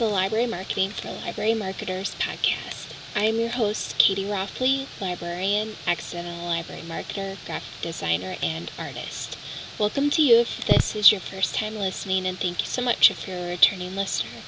[0.00, 2.94] The Library Marketing for Library Marketers podcast.
[3.14, 9.36] I am your host, Katie Roffley, librarian, accidental library marketer, graphic designer, and artist.
[9.78, 13.10] Welcome to you if this is your first time listening, and thank you so much
[13.10, 14.40] if you're a returning listener.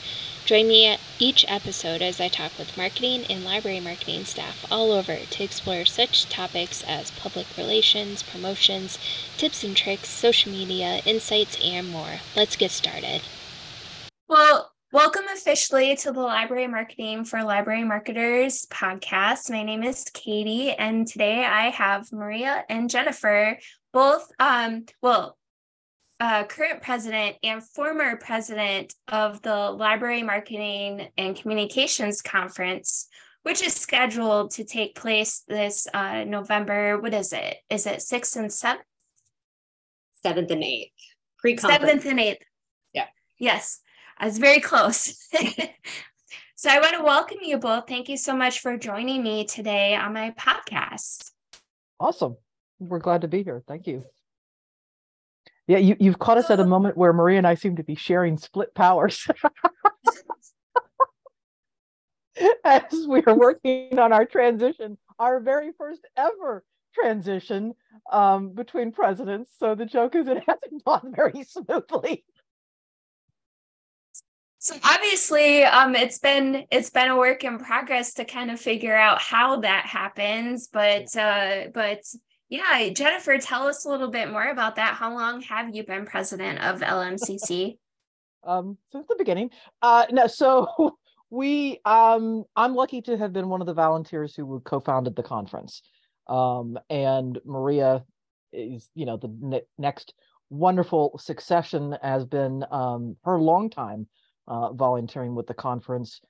[0.46, 4.90] Join me at each episode as I talk with marketing and library marketing staff all
[4.90, 8.98] over to explore such topics as public relations, promotions,
[9.36, 12.20] tips and tricks, social media, insights, and more.
[12.34, 13.20] Let's get started.
[14.26, 19.50] Well, welcome officially to the Library Marketing for Library Marketers podcast.
[19.50, 23.58] My name is Katie, and today I have Maria and Jennifer,
[23.94, 25.38] both, um, well,
[26.20, 33.08] uh, current president and former president of the Library Marketing and Communications Conference,
[33.44, 37.00] which is scheduled to take place this uh, November.
[37.00, 37.56] What is it?
[37.70, 38.84] Is it sixth and seventh?
[40.22, 40.92] Seventh and eighth.
[41.38, 42.44] Pre Seventh and eighth.
[42.92, 43.06] Yeah.
[43.38, 43.80] Yes,
[44.22, 45.28] I was very close.
[46.54, 47.88] so I want to welcome you both.
[47.88, 51.32] Thank you so much for joining me today on my podcast.
[51.98, 52.36] Awesome.
[52.78, 53.64] We're glad to be here.
[53.66, 54.04] Thank you.
[55.66, 57.96] Yeah, you, you've caught us at a moment where Maria and I seem to be
[57.96, 59.26] sharing split powers.
[62.64, 66.62] As we are working on our transition, our very first ever
[66.94, 67.74] transition
[68.12, 69.50] um, between presidents.
[69.58, 72.24] So the joke is it hasn't gone very smoothly.
[74.62, 78.94] So obviously, um, it's been it's been a work in progress to kind of figure
[78.94, 81.98] out how that happens, but uh, but
[82.48, 84.94] yeah, Jennifer, tell us a little bit more about that.
[84.94, 87.76] How long have you been president of LMCC?
[88.44, 89.50] um, since the beginning.
[89.82, 90.96] Uh, no, so
[91.30, 95.82] we, um, I'm lucky to have been one of the volunteers who co-founded the conference.
[96.28, 98.04] Um, and Maria
[98.52, 100.14] is, you know, the ne- next
[100.50, 104.06] wonderful succession has been um, her long time
[104.46, 106.20] uh, volunteering with the conference.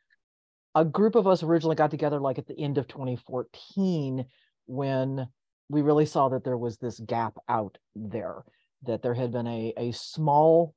[0.74, 4.24] A group of us originally got together like at the end of 2014
[4.66, 5.26] when
[5.68, 8.42] we really saw that there was this gap out there,
[8.84, 10.74] that there had been a, a small,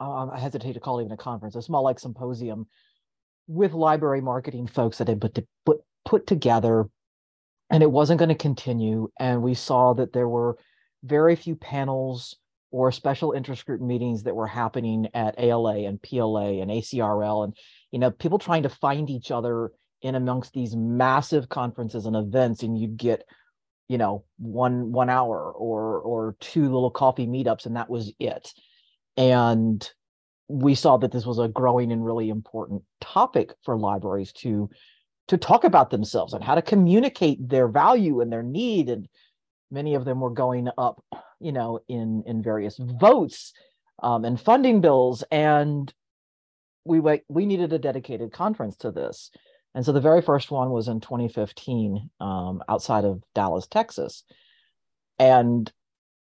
[0.00, 2.66] uh, I hesitate to call it even a conference, a small like symposium
[3.46, 6.88] with library marketing folks that had put, to, put, put together
[7.70, 9.08] and it wasn't going to continue.
[9.18, 10.58] And we saw that there were
[11.02, 12.36] very few panels
[12.70, 17.56] or special interest group meetings that were happening at ALA and PLA and ACRL and
[17.90, 22.62] you know people trying to find each other in amongst these massive conferences and events
[22.62, 23.24] and you'd get
[23.88, 28.52] you know one one hour or or two little coffee meetups and that was it.
[29.16, 29.88] And
[30.48, 34.70] we saw that this was a growing and really important topic for libraries to
[35.28, 39.08] to talk about themselves and how to communicate their value and their need and
[39.70, 41.02] many of them were going up
[41.40, 43.52] you know in in various votes
[44.02, 45.92] um, and funding bills and
[46.84, 49.30] we we needed a dedicated conference to this
[49.74, 54.24] and so the very first one was in 2015 um, outside of Dallas, Texas.
[55.18, 55.70] And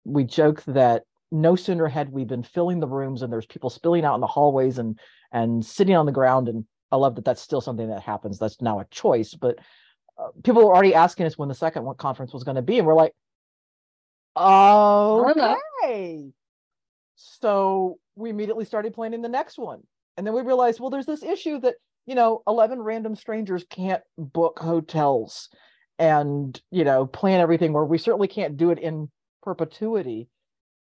[0.04, 4.04] we joked that no sooner had we been filling the rooms and there's people spilling
[4.04, 4.98] out in the hallways and
[5.32, 6.48] and sitting on the ground.
[6.48, 8.38] And I love that that's still something that happens.
[8.38, 9.34] That's now a choice.
[9.34, 9.58] But
[10.18, 12.78] uh, people were already asking us when the second conference was going to be.
[12.78, 13.14] And we're like,
[15.82, 16.32] okay.
[17.16, 19.82] So we immediately started planning the next one.
[20.16, 21.74] And then we realized, well, there's this issue that
[22.06, 25.48] you know 11 random strangers can't book hotels
[25.98, 29.08] and you know plan everything or we certainly can't do it in
[29.42, 30.28] perpetuity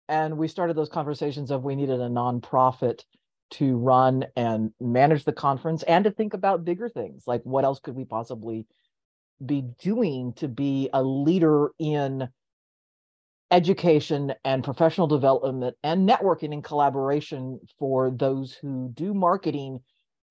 [0.09, 3.03] and we started those conversations of we needed a nonprofit
[3.51, 7.81] to run and manage the conference and to think about bigger things like what else
[7.81, 8.67] could we possibly
[9.45, 12.28] be doing to be a leader in
[13.50, 19.80] education and professional development and networking and collaboration for those who do marketing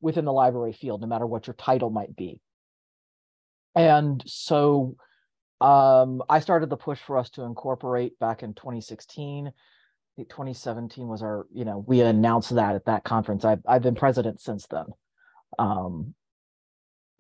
[0.02, 2.40] within the library field, no matter what your title might be.
[3.76, 4.96] And so
[5.62, 9.52] um, I started the push for us to incorporate back in 2016.
[10.18, 13.46] 2017 was our, you know, we announced that at that conference.
[13.46, 14.86] I've, I've been president since then.
[15.58, 16.14] Um,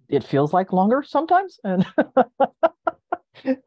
[0.09, 1.59] it feels like longer sometimes.
[1.63, 1.85] And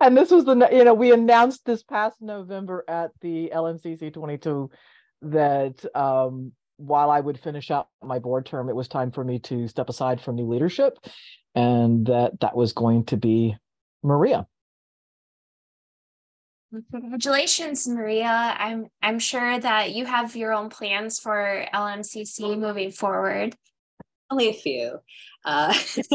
[0.00, 4.70] and this was the, you know, we announced this past November at the LMCC 22
[5.22, 9.38] that um, while I would finish out my board term, it was time for me
[9.40, 10.98] to step aside from new leadership,
[11.54, 13.56] and that that was going to be
[14.02, 14.46] Maria.
[16.90, 18.54] Congratulations, Maria.
[18.58, 23.56] I'm I'm sure that you have your own plans for LMCC moving forward.
[24.30, 24.98] Only a few.
[25.44, 25.72] Uh,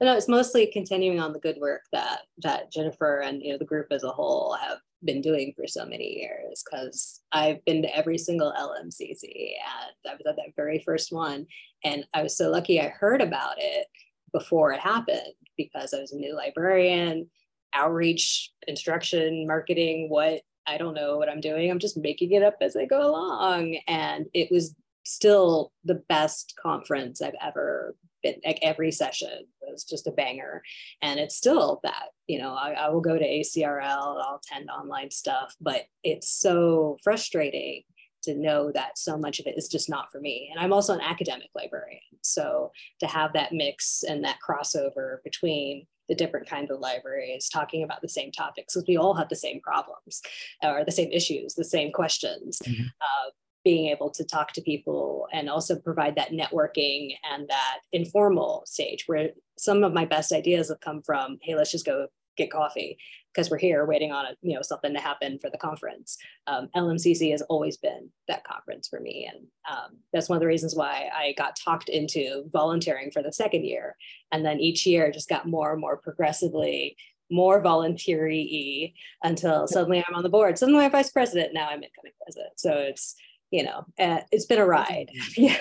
[0.00, 3.64] no, it's mostly continuing on the good work that that Jennifer and you know the
[3.64, 7.96] group as a whole have been doing for so many years because I've been to
[7.96, 11.46] every single LMCC and I was at that very first one.
[11.84, 13.86] And I was so lucky I heard about it
[14.32, 17.28] before it happened because I was a new librarian,
[17.72, 21.70] outreach, instruction, marketing, what I don't know what I'm doing.
[21.70, 23.78] I'm just making it up as I go along.
[23.86, 24.74] And it was
[25.06, 28.40] still the best conference I've ever been.
[28.44, 30.62] Like every session was just a banger.
[31.02, 35.10] And it's still that, you know, I, I will go to ACRL, I'll attend online
[35.10, 37.82] stuff, but it's so frustrating
[38.22, 40.50] to know that so much of it is just not for me.
[40.50, 42.00] And I'm also an academic librarian.
[42.22, 47.82] So to have that mix and that crossover between the different kinds of libraries talking
[47.82, 50.22] about the same topics because we all have the same problems
[50.62, 52.60] or the same issues, the same questions.
[52.64, 52.84] Mm-hmm.
[53.00, 53.30] Uh,
[53.66, 59.02] being able to talk to people and also provide that networking and that informal stage
[59.08, 62.96] where some of my best ideas have come from hey let's just go get coffee
[63.34, 66.16] because we're here waiting on a, you know something to happen for the conference.
[66.46, 70.46] Um, LMCC has always been that conference for me, and um, that's one of the
[70.46, 73.96] reasons why I got talked into volunteering for the second year,
[74.30, 76.96] and then each year just got more and more progressively
[77.30, 80.58] more voluntary until suddenly I'm on the board.
[80.58, 81.52] Suddenly I'm vice president.
[81.52, 82.52] Now I'm incoming president.
[82.56, 83.16] So it's
[83.50, 85.10] you know, uh, it's been a ride.
[85.36, 85.60] Yeah.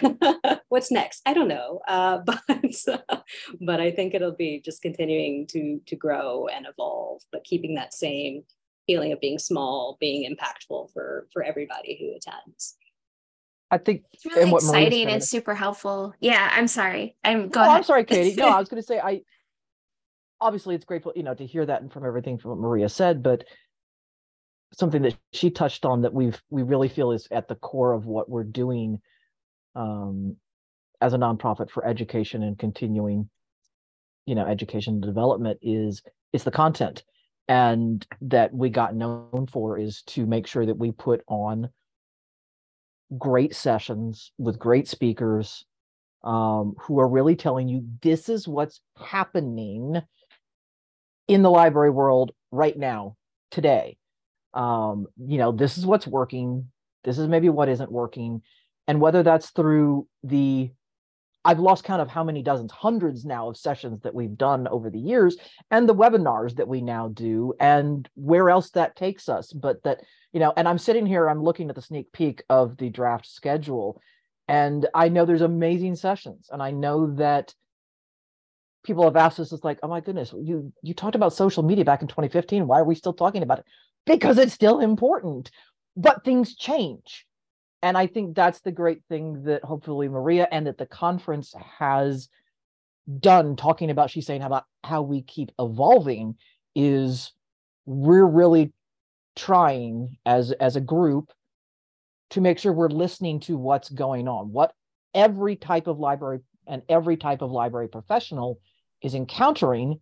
[0.70, 1.22] What's next?
[1.26, 1.82] I don't know.
[1.88, 2.42] Uh, but
[3.62, 7.94] but I think it'll be just continuing to to grow and evolve, but keeping that
[7.94, 8.44] same
[8.88, 12.76] feeling of being small, being impactful for for everybody who attends.
[13.72, 16.14] I think it's really exciting and super helpful.
[16.20, 17.16] Yeah, I'm sorry.
[17.24, 17.78] I'm go no, ahead.
[17.78, 18.36] I'm sorry, Katie.
[18.36, 19.22] No, I was going to say I
[20.40, 23.24] obviously it's grateful, you know, to hear that and from everything from what Maria said,
[23.24, 23.46] but
[24.74, 28.06] something that she touched on that we've we really feel is at the core of
[28.06, 29.00] what we're doing
[29.76, 30.36] um,
[31.02, 33.30] as a nonprofit for education and continuing
[34.26, 36.02] you know education and development is
[36.34, 37.04] is the content.
[37.48, 41.70] And that we got known for is to make sure that we put on
[43.20, 45.64] great sessions with great speakers
[46.24, 50.02] um, who are really telling you this is what's happening
[51.28, 53.16] in the library world right now
[53.52, 53.96] today
[54.56, 56.70] um, you know, this is what's working,
[57.04, 58.42] this is maybe what isn't working.
[58.88, 60.72] And whether that's through the
[61.46, 64.90] I've lost count of how many dozens, hundreds now of sessions that we've done over
[64.90, 65.38] the years,
[65.70, 69.54] and the webinars that we now do, and where else that takes us.
[69.54, 70.00] But that,
[70.34, 73.28] you know, and I'm sitting here, I'm looking at the sneak peek of the draft
[73.28, 74.02] schedule,
[74.48, 77.54] and I know there's amazing sessions, and I know that
[78.84, 81.86] people have asked us, it's like, oh my goodness, you you talked about social media
[81.86, 82.66] back in 2015.
[82.66, 83.66] Why are we still talking about it?
[84.06, 85.52] Because it's still important.
[85.98, 87.26] But things change.
[87.82, 92.30] And I think that's the great thing that hopefully Maria and that the conference has
[93.20, 96.36] done talking about she's saying about how we keep evolving
[96.76, 97.32] is
[97.86, 98.74] we're really
[99.36, 101.32] trying as as a group
[102.32, 104.74] to make sure we're listening to what's going on what
[105.14, 108.60] every type of library and every type of library professional
[109.04, 110.00] is encountering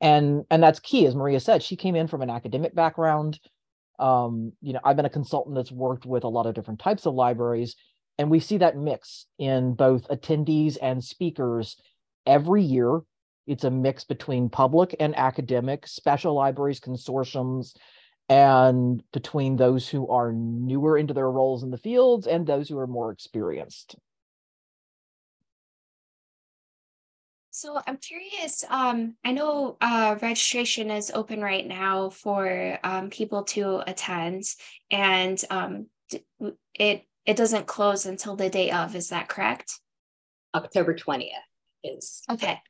[0.00, 3.38] and and that's key as maria said she came in from an academic background.
[3.98, 7.04] Um, you know i've been a consultant that's worked with a lot of different types
[7.04, 7.74] of libraries
[8.18, 11.76] and we see that mix in both attendees and speakers.
[12.26, 13.00] Every year
[13.46, 17.74] it's a mix between public and academic special libraries consortiums
[18.28, 22.78] and between those who are newer into their roles in the fields and those who
[22.78, 23.96] are more experienced
[27.58, 28.64] So I'm curious.
[28.70, 34.44] Um, I know uh, registration is open right now for um, people to attend,
[34.92, 35.86] and um,
[36.72, 38.94] it it doesn't close until the day of.
[38.94, 39.72] Is that correct?
[40.54, 41.34] October twentieth
[41.82, 42.60] is okay.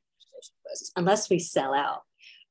[0.97, 2.01] Unless we sell out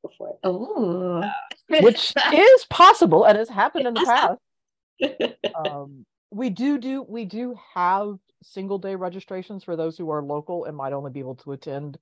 [0.04, 0.38] before.
[0.44, 1.32] Oh, uh,
[1.70, 4.38] which is possible and has happened in the
[5.02, 5.36] past.
[5.56, 10.66] um, we do do we do have single day registrations for those who are local
[10.66, 11.98] and might only be able to attend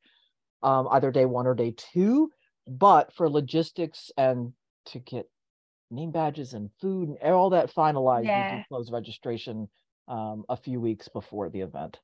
[0.66, 2.32] um, either day one or day two.
[2.68, 4.54] But for logistics and
[4.88, 5.30] to get
[5.92, 8.58] name badges and food and all that finalized, yeah.
[8.58, 9.70] do close registration
[10.08, 12.00] um, a few weeks before the event.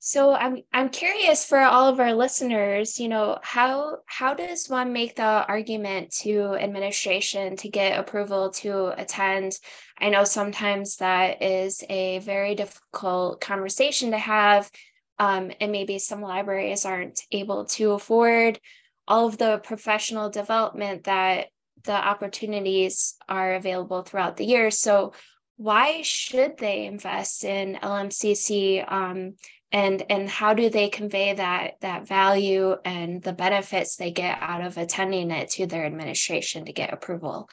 [0.00, 4.92] So I'm I'm curious for all of our listeners, you know, how how does one
[4.92, 9.58] make the argument to administration to get approval to attend?
[9.98, 14.70] I know sometimes that is a very difficult conversation to have
[15.18, 18.60] um, and maybe some libraries aren't able to afford
[19.06, 21.48] all of the professional development that
[21.84, 24.70] the opportunities are available throughout the year.
[24.70, 25.12] So,
[25.56, 28.84] why should they invest in LMCC?
[28.90, 29.34] Um,
[29.72, 34.64] and and how do they convey that that value and the benefits they get out
[34.64, 37.48] of attending it to their administration to get approval?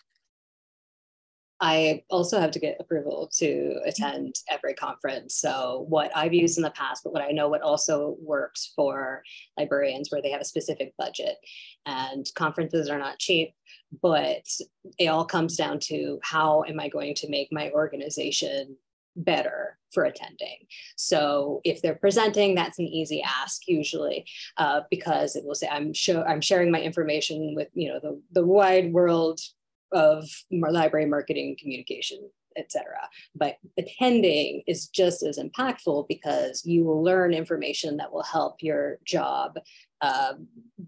[1.61, 5.35] I also have to get approval to attend every conference.
[5.35, 9.23] So what I've used in the past, but what I know what also works for
[9.57, 11.37] librarians where they have a specific budget
[11.85, 13.53] and conferences are not cheap,
[14.01, 14.43] but
[14.97, 18.75] it all comes down to how am I going to make my organization
[19.15, 20.57] better for attending.
[20.97, 24.25] So if they're presenting, that's an easy ask usually,
[24.57, 28.21] uh, because it will say I'm show I'm sharing my information with you know the
[28.33, 29.39] the wide world
[29.95, 32.19] of library marketing communication
[32.57, 32.85] etc
[33.35, 38.99] but attending is just as impactful because you will learn information that will help your
[39.05, 39.57] job
[40.01, 40.33] uh,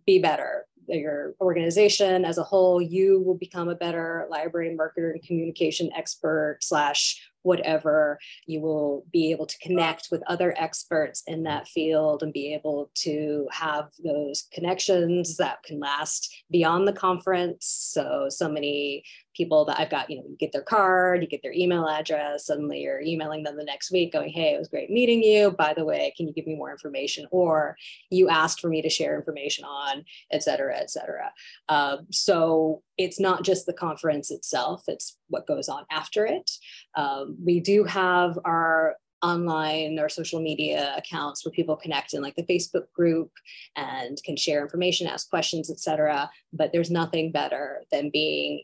[0.06, 0.66] be better.
[0.88, 6.60] Your organization as a whole you will become a better library marketer and communication expert
[6.62, 12.34] slash whatever you will be able to connect with other experts in that field and
[12.34, 17.66] be able to have those connections that can last beyond the conference.
[17.66, 19.04] So so many
[19.38, 22.48] people that I've got, you know, you get their card, you get their email address,
[22.48, 25.51] suddenly you're emailing them the next week going, hey, it was great meeting you.
[25.51, 27.27] By the way, can you give me more information?
[27.29, 27.77] Or
[28.10, 31.32] you asked for me to share information on, et cetera, et cetera.
[31.70, 36.50] Uh, so it's not just the conference itself, it's what goes on after it.
[36.96, 42.36] Um, we do have our online or social media accounts where people connect in like
[42.36, 43.32] the facebook group
[43.75, 48.62] and can share information ask questions etc but there's nothing better than being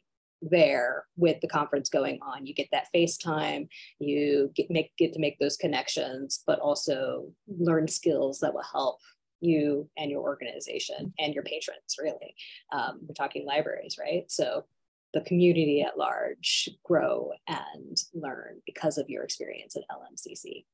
[0.50, 2.46] there with the conference going on.
[2.46, 3.68] You get that FaceTime,
[4.00, 9.00] you get make get to make those connections, but also learn skills that will help
[9.42, 11.96] you and your organization and your patrons.
[12.02, 12.36] Really,
[12.72, 14.30] um, we're talking libraries, right?
[14.30, 14.66] So
[15.14, 20.66] the community at large grow and learn because of your experience at LMCC.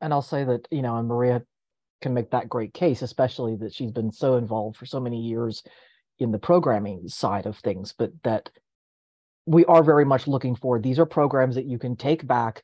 [0.00, 1.42] And I'll say that you know, and Maria
[2.00, 5.62] can make that great case, especially that she's been so involved for so many years
[6.20, 8.50] in the programming side of things, but that
[9.46, 12.62] we are very much looking for these are programs that you can take back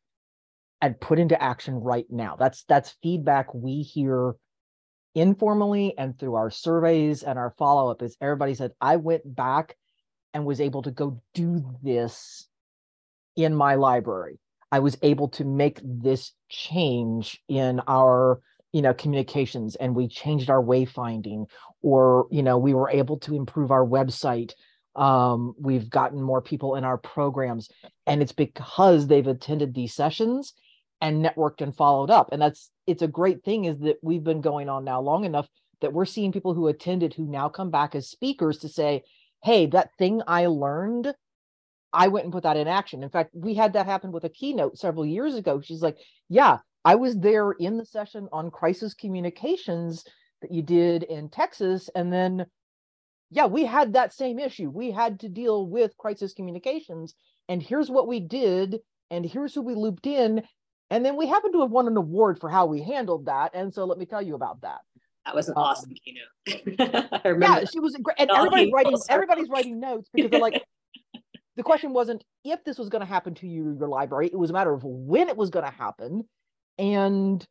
[0.80, 2.36] and put into action right now.
[2.36, 4.34] That's that's feedback we hear
[5.14, 9.76] informally and through our surveys and our follow-up is everybody said I went back
[10.34, 12.46] and was able to go do this
[13.34, 14.38] in my library.
[14.70, 18.40] I was able to make this change in our
[18.72, 21.46] you know communications and we changed our wayfinding
[21.80, 24.52] or you know we were able to improve our website
[24.96, 27.70] um, we've gotten more people in our programs
[28.06, 30.54] and it's because they've attended these sessions
[31.00, 32.30] and networked and followed up.
[32.32, 35.48] And that's it's a great thing is that we've been going on now long enough
[35.80, 39.02] that we're seeing people who attended who now come back as speakers to say
[39.44, 41.12] hey that thing i learned
[41.92, 43.02] i went and put that in action.
[43.02, 45.60] In fact we had that happen with a keynote several years ago.
[45.60, 45.98] She's like
[46.28, 50.04] yeah i was there in the session on crisis communications
[50.40, 52.46] that you did in texas and then
[53.30, 54.70] yeah, we had that same issue.
[54.70, 57.14] We had to deal with crisis communications,
[57.48, 58.80] and here's what we did,
[59.10, 60.42] and here's who we looped in.
[60.90, 63.52] And then we happen to have won an award for how we handled that.
[63.54, 64.80] And so let me tell you about that.
[65.24, 67.40] That was an um, awesome keynote.
[67.42, 68.16] yeah, she was great.
[68.20, 70.62] And everybody's writing, everybody's writing notes because they're like,
[71.56, 74.26] the question wasn't if this was going to happen to you, your library.
[74.26, 76.22] It was a matter of when it was going to happen.
[76.78, 77.44] And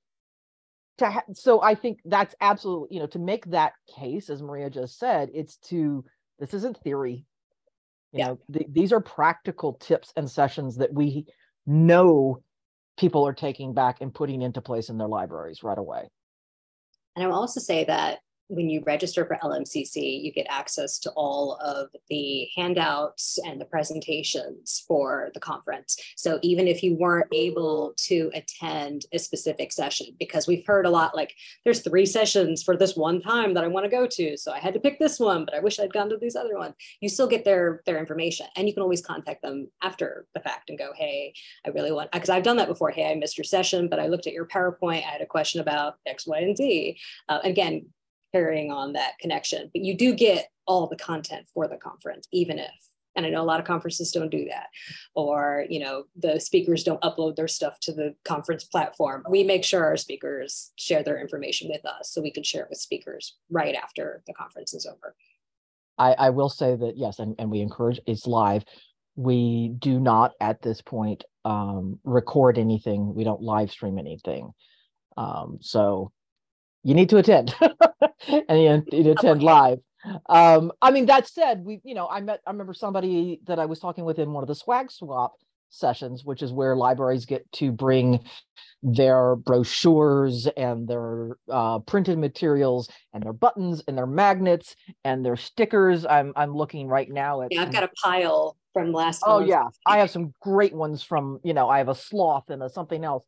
[0.98, 4.70] to ha- so I think that's absolutely you know to make that case as Maria
[4.70, 6.04] just said it's to
[6.40, 7.26] this isn't theory
[8.12, 8.28] you yeah.
[8.28, 11.26] know th- these are practical tips and sessions that we
[11.66, 12.42] know
[12.98, 16.08] people are taking back and putting into place in their libraries right away
[17.16, 21.56] and I'll also say that when you register for LMCC, you get access to all
[21.56, 25.98] of the handouts and the presentations for the conference.
[26.16, 30.92] So even if you weren't able to attend a specific session, because we've heard a
[30.92, 31.34] lot like
[31.64, 34.38] there's three sessions for this one time that I want to go to.
[34.38, 36.58] So I had to pick this one, but I wish I'd gone to these other
[36.58, 36.76] ones.
[37.02, 40.70] You still get their their information and you can always contact them after the fact
[40.70, 41.34] and go, hey,
[41.66, 42.92] I really want because I've done that before.
[42.92, 45.06] Hey, I missed your session, but I looked at your PowerPoint.
[45.06, 46.98] I had a question about X, Y, and Z.
[47.28, 47.88] Uh, again,
[48.36, 49.70] carrying on that connection.
[49.74, 52.72] But you do get all the content for the conference, even if,
[53.16, 54.68] and I know a lot of conferences don't do that,
[55.14, 59.24] or you know, the speakers don't upload their stuff to the conference platform.
[59.30, 62.70] We make sure our speakers share their information with us so we can share it
[62.70, 65.16] with speakers right after the conference is over.
[65.98, 68.66] I, I will say that yes, and, and we encourage it's live.
[69.16, 73.16] We do not at this point um, record anything.
[73.16, 74.52] We don't live stream anything.
[75.16, 76.12] Um, so
[76.86, 77.54] you need to attend.
[78.50, 78.62] And
[78.92, 79.80] you, you attend live.
[80.30, 83.66] Um i mean that said we you know i met i remember somebody that i
[83.66, 85.34] was talking with in one of the swag swap
[85.70, 88.20] sessions which is where libraries get to bring
[88.82, 95.36] their brochures and their uh, printed materials and their buttons and their magnets and their
[95.36, 96.06] stickers.
[96.06, 99.24] I'm i'm looking right now at yeah i've got a pile from last.
[99.26, 102.62] Oh yeah, I have some great ones from you know I have a sloth and
[102.62, 103.24] a something else,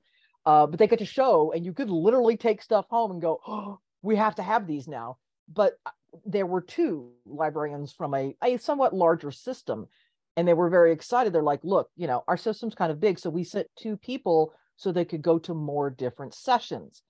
[0.47, 3.41] uh, but they get to show and you could literally take stuff home and go,
[3.45, 5.17] oh, we have to have these now.
[5.53, 5.89] But uh,
[6.25, 9.87] there were two librarians from a, a somewhat larger system
[10.37, 11.33] and they were very excited.
[11.33, 14.53] They're like, look, you know, our system's kind of big, so we sent two people
[14.77, 17.01] so they could go to more different sessions.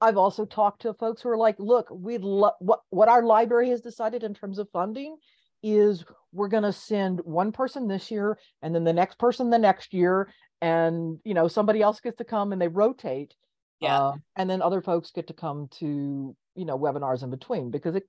[0.00, 3.70] I've also talked to folks who are like, look, we'd love what what our library
[3.70, 5.16] has decided in terms of funding
[5.62, 9.58] is we're going to send one person this year and then the next person the
[9.58, 10.32] next year.
[10.62, 13.34] And you know somebody else gets to come and they rotate
[13.80, 13.98] yeah.
[13.98, 17.94] uh, and then other folks get to come to you know webinars in between because
[17.94, 18.06] it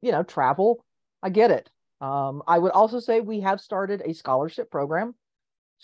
[0.00, 0.82] you know travel
[1.22, 1.68] i get it.
[2.00, 5.14] Um, i would also say we have started a scholarship program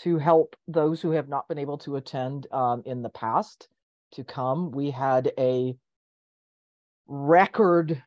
[0.00, 3.68] to help those who have not been able to attend um, in the past
[4.12, 4.70] to come.
[4.70, 5.74] We had a
[7.06, 8.02] record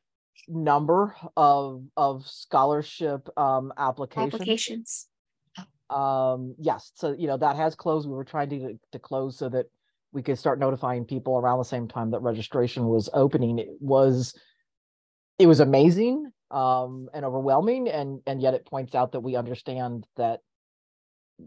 [0.47, 4.33] number of of scholarship um, applications.
[4.33, 5.07] Applications.
[5.89, 8.07] Um, yes, so you know that has closed.
[8.07, 9.65] We were trying to to close so that
[10.11, 13.59] we could start notifying people around the same time that registration was opening.
[13.59, 14.37] It was
[15.37, 20.05] it was amazing um, and overwhelming, and and yet it points out that we understand
[20.17, 20.39] that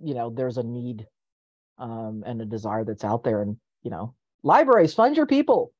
[0.02, 1.06] you know there's a need
[1.78, 5.72] um, and a desire that's out there, and you know libraries fund your people.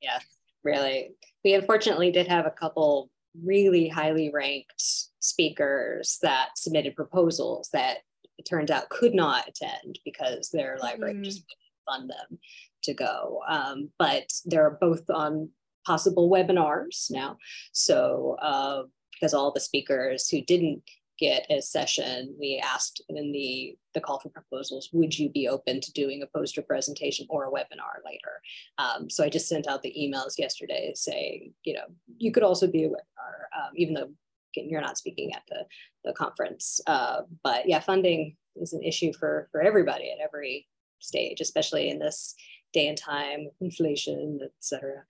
[0.00, 0.24] Yes,
[0.64, 1.10] really
[1.44, 3.10] we unfortunately did have a couple
[3.42, 4.82] really highly ranked
[5.18, 7.98] speakers that submitted proposals that
[8.38, 11.24] it turns out could not attend because their library mm.
[11.24, 12.38] just wouldn't fund them
[12.82, 13.40] to go.
[13.48, 15.50] Um, but they're both on
[15.86, 17.36] possible webinars now.
[17.72, 20.82] So uh, because all the speakers who didn't
[21.18, 25.80] get a session, we asked in the, the call for proposals, would you be open
[25.80, 28.40] to doing a poster presentation or a webinar later?
[28.78, 31.86] Um, so I just sent out the emails yesterday saying, you know,
[32.18, 34.10] you could also be a webinar, um, even though
[34.56, 35.64] you're not speaking at the,
[36.04, 36.80] the conference.
[36.86, 40.66] Uh, but yeah, funding is an issue for, for everybody at every
[41.00, 42.34] stage, especially in this
[42.72, 45.02] day and time, inflation, et cetera.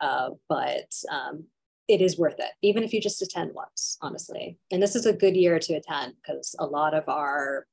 [0.00, 1.44] Uh, but um,
[1.88, 4.58] it is worth it, even if you just attend once, honestly.
[4.70, 7.66] And this is a good year to attend because a lot of our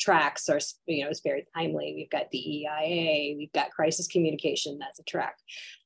[0.00, 1.94] tracks are, you know, it's very timely.
[1.96, 5.36] We've got DEIA, we've got crisis communication, that's a track.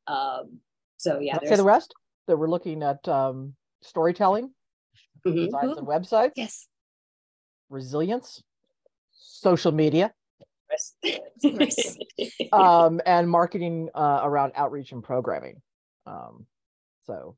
[0.07, 0.61] Um,
[0.97, 1.39] so yeah.
[1.45, 1.95] Say the rest
[2.27, 4.51] that we're looking at um, storytelling,
[5.27, 5.45] mm-hmm.
[5.45, 6.33] designs and websites.
[6.37, 6.67] Yes.
[7.69, 8.43] Resilience,
[9.13, 10.13] social media.
[12.53, 15.61] um, and marketing uh, around outreach and programming.
[16.07, 16.47] Um,
[17.05, 17.37] so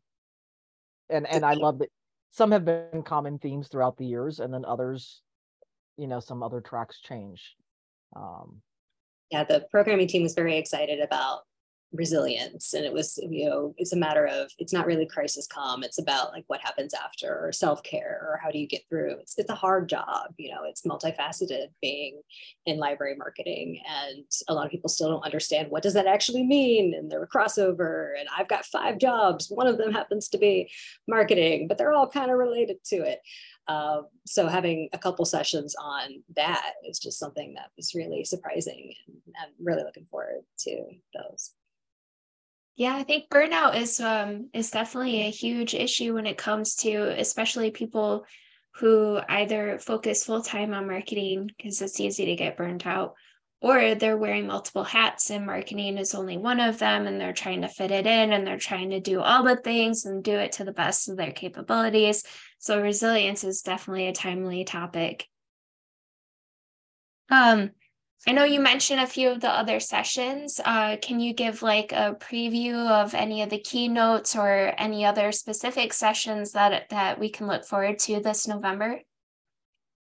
[1.11, 1.91] and and I love that
[2.31, 5.23] some have been common themes throughout the years, and then others,
[5.97, 7.57] you know, some other tracks change.
[8.17, 8.61] Um,
[9.31, 11.41] yeah, the programming team was very excited about
[11.95, 15.85] resilience and it was you know it's a matter of it's not really crisis comm
[15.85, 19.13] it's about like what happens after or self-care or how do you get through?
[19.21, 22.21] It's, it's a hard job you know it's multifaceted being
[22.67, 26.43] in library marketing and a lot of people still don't understand what does that actually
[26.43, 26.95] mean?
[26.95, 30.71] And they're a crossover and i've got five jobs one of them happens to be
[31.07, 33.21] marketing but they're all kind of related to it.
[33.67, 38.93] Uh, so having a couple sessions on that is just something that was really surprising
[39.07, 41.53] and i'm really looking forward to those
[42.77, 47.19] yeah, I think burnout is um is definitely a huge issue when it comes to
[47.19, 48.25] especially people
[48.77, 53.15] who either focus full time on marketing because it's easy to get burnt out
[53.61, 57.63] or they're wearing multiple hats and marketing is only one of them and they're trying
[57.63, 60.53] to fit it in and they're trying to do all the things and do it
[60.53, 62.25] to the best of their capabilities.
[62.59, 65.27] So resilience is definitely a timely topic.
[67.31, 67.71] Um
[68.27, 70.59] I know you mentioned a few of the other sessions.
[70.65, 75.31] Uh, can you give like a preview of any of the keynotes or any other
[75.31, 79.01] specific sessions that that we can look forward to this November?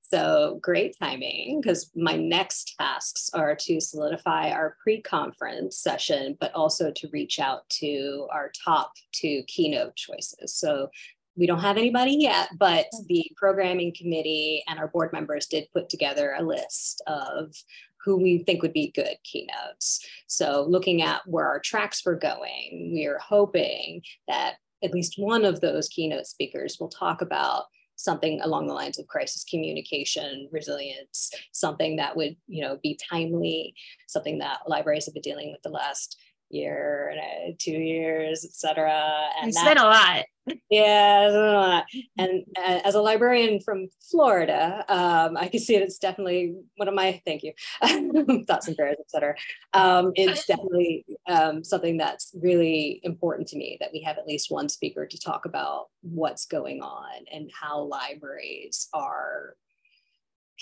[0.01, 6.91] So great timing because my next tasks are to solidify our pre-conference session, but also
[6.91, 10.53] to reach out to our top two keynote choices.
[10.53, 10.89] So
[11.37, 15.87] we don't have anybody yet, but the programming committee and our board members did put
[15.87, 17.55] together a list of
[18.03, 20.05] who we think would be good keynotes.
[20.27, 25.45] So, looking at where our tracks were going, we are hoping that at least one
[25.45, 31.31] of those keynote speakers will talk about something along the lines of crisis communication resilience
[31.51, 33.75] something that would you know be timely
[34.07, 36.17] something that libraries have been dealing with the last
[36.49, 37.13] year
[37.45, 40.23] and two years et cetera and it's been a lot
[40.69, 41.81] yeah,
[42.17, 45.83] and uh, as a librarian from Florida, um, I can see it.
[45.83, 47.53] It's definitely one of my thank you
[48.47, 49.35] thoughts and prayers, etc.
[49.73, 54.51] Um, it's definitely um, something that's really important to me that we have at least
[54.51, 59.55] one speaker to talk about what's going on and how libraries are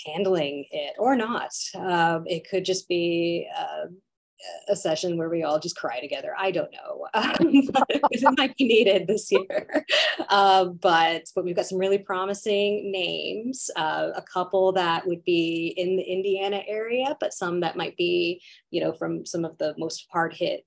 [0.06, 1.52] handling it or not.
[1.74, 3.86] Uh, it could just be uh,
[4.68, 6.34] a session where we all just cry together.
[6.38, 7.06] I don't know.
[8.12, 9.84] It might be needed this year.
[10.28, 13.68] Uh, but but we've got some really promising names.
[13.74, 18.40] Uh, a couple that would be in the Indiana area, but some that might be
[18.70, 20.64] you know from some of the most hard hit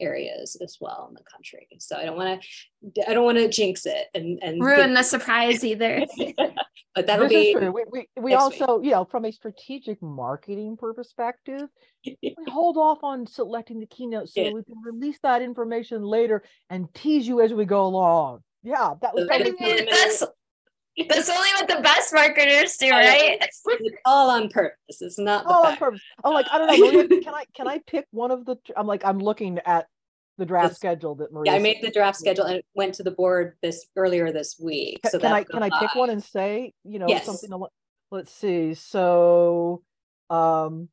[0.00, 1.66] areas as well in the country.
[1.78, 5.02] So I don't want to I don't want to jinx it and and ruin the
[5.02, 6.04] surprise either.
[6.94, 8.86] but that'll this be we we, we also, week.
[8.86, 11.68] you know, from a strategic marketing perspective,
[12.04, 14.52] we hold off on selecting the keynote so yeah.
[14.52, 18.40] we can release that information later and tease you as we go along.
[18.62, 20.24] Yeah, that was I mean, that's
[21.08, 23.38] that's only what the best marketers do, right?
[24.04, 25.00] All on purpose.
[25.00, 26.00] It's not all on purpose.
[26.24, 26.90] I'm like, I don't know.
[26.92, 28.56] Maria, can I can I pick one of the?
[28.76, 29.86] I'm like, I'm looking at
[30.38, 31.52] the draft this, schedule that Maria.
[31.52, 35.00] Yeah, I made the draft schedule and went to the board this earlier this week.
[35.08, 37.26] So can I can I pick one and say, you know, yes.
[37.26, 37.50] something?
[37.50, 37.66] To,
[38.10, 38.74] let's see.
[38.74, 39.82] So,
[40.30, 40.88] um,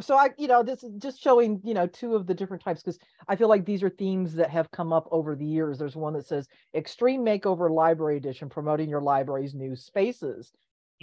[0.00, 2.82] so I, you know, this is just showing, you know, two of the different types
[2.82, 5.78] because I feel like these are themes that have come up over the years.
[5.78, 10.52] There's one that says Extreme Makeover Library Edition, promoting your library's new spaces,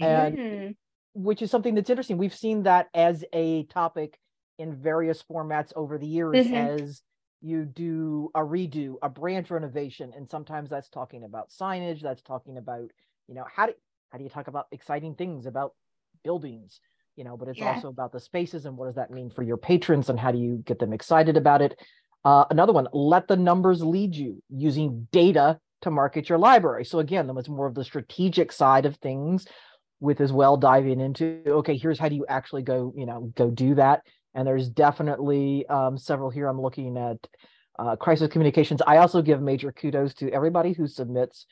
[0.00, 0.76] and mm.
[1.14, 2.18] which is something that's interesting.
[2.18, 4.18] We've seen that as a topic
[4.58, 6.54] in various formats over the years mm-hmm.
[6.54, 7.02] as
[7.40, 12.02] you do a redo, a branch renovation, and sometimes that's talking about signage.
[12.02, 12.90] That's talking about,
[13.28, 13.72] you know, how do
[14.10, 15.74] how do you talk about exciting things about
[16.24, 16.80] buildings?
[17.18, 17.74] You know, but it's yeah.
[17.74, 20.38] also about the spaces and what does that mean for your patrons and how do
[20.38, 21.76] you get them excited about it.
[22.24, 26.84] Uh, another one, let the numbers lead you using data to market your library.
[26.84, 29.46] So again, that was more of the strategic side of things
[29.98, 33.50] with as well diving into, okay, here's how do you actually go, you know, go
[33.50, 34.02] do that.
[34.34, 36.46] And there's definitely um, several here.
[36.46, 37.16] I'm looking at
[37.80, 38.80] uh, crisis communications.
[38.86, 41.46] I also give major kudos to everybody who submits.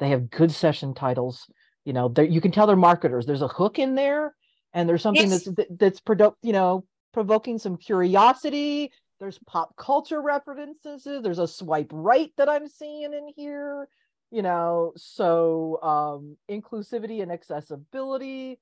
[0.00, 1.46] They have good session titles.
[1.86, 3.24] You know, you can tell they're marketers.
[3.24, 4.34] There's a hook in there
[4.74, 5.44] and there's something yes.
[5.44, 8.90] that's that's produ- you know provoking some curiosity.
[9.20, 11.04] There's pop culture references.
[11.04, 13.88] There's a swipe right that i'm seeing in here
[14.32, 18.58] you know so um inclusivity and accessibility.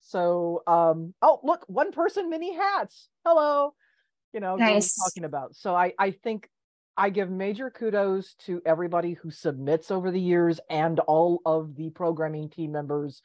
[0.00, 3.08] So um oh look one person mini hats.
[3.24, 3.74] Hello.
[4.32, 4.96] You know nice.
[4.96, 5.54] talking about.
[5.54, 6.48] So i i think
[6.96, 11.90] i give major kudos to everybody who submits over the years and all of the
[11.90, 13.22] programming team members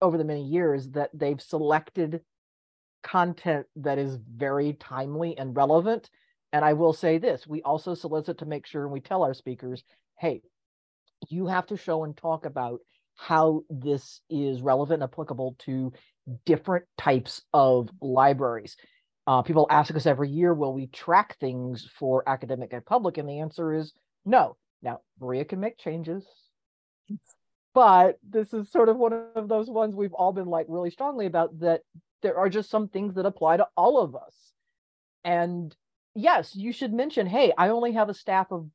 [0.00, 2.20] over the many years that they've selected
[3.02, 6.10] content that is very timely and relevant.
[6.52, 9.34] And I will say this we also solicit to make sure and we tell our
[9.34, 9.82] speakers,
[10.18, 10.42] hey,
[11.28, 12.80] you have to show and talk about
[13.16, 15.92] how this is relevant and applicable to
[16.46, 18.76] different types of libraries.
[19.26, 23.18] Uh, people ask us every year, will we track things for academic and public?
[23.18, 23.92] And the answer is
[24.24, 24.56] no.
[24.80, 26.24] Now, Maria can make changes
[27.78, 31.26] but this is sort of one of those ones we've all been like really strongly
[31.26, 31.82] about that
[32.22, 34.34] there are just some things that apply to all of us.
[35.24, 35.72] And
[36.16, 38.68] yes you should mention hey i only have a staff of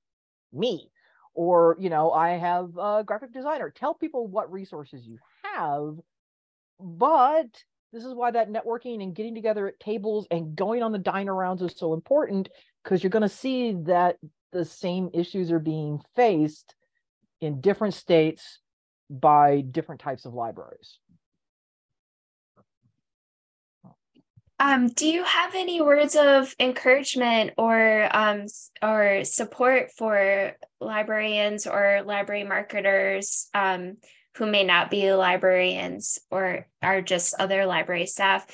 [0.54, 0.90] me
[1.34, 3.70] or you know i have a graphic designer.
[3.70, 5.18] Tell people what resources you
[5.54, 5.96] have
[6.80, 7.50] but
[7.92, 11.28] this is why that networking and getting together at tables and going on the dine
[11.28, 12.48] arounds is so important
[12.82, 14.16] because you're going to see that
[14.54, 16.74] the same issues are being faced
[17.42, 18.60] in different states
[19.10, 20.98] by different types of libraries.
[24.60, 28.46] Um, do you have any words of encouragement or um,
[28.82, 33.98] or support for librarians or library marketers um,
[34.38, 38.46] who may not be librarians or are just other library staff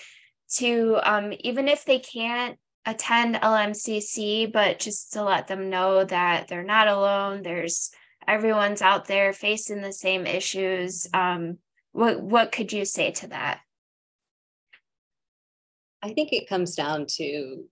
[0.56, 6.48] to um, even if they can't attend LMCC, but just to let them know that
[6.48, 7.44] they're not alone.
[7.44, 7.92] There's
[8.30, 11.08] everyone's out there facing the same issues.
[11.14, 11.58] Um,
[11.92, 13.62] what what could you say to that?
[16.02, 17.66] I think it comes down to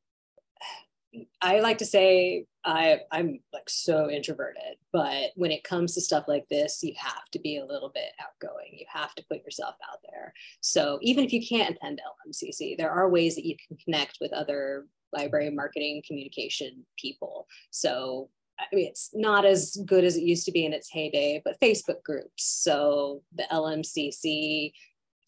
[1.41, 6.26] I like to say I I'm like so introverted, but when it comes to stuff
[6.28, 8.72] like this, you have to be a little bit outgoing.
[8.74, 10.34] You have to put yourself out there.
[10.62, 14.34] So even if you can't attend LMCC, there are ways that you can connect with
[14.34, 17.48] other library marketing communication people.
[17.72, 21.41] So I mean, it's not as good as it used to be in its heyday,
[21.46, 22.43] but Facebook groups.
[22.43, 24.72] So the LMCC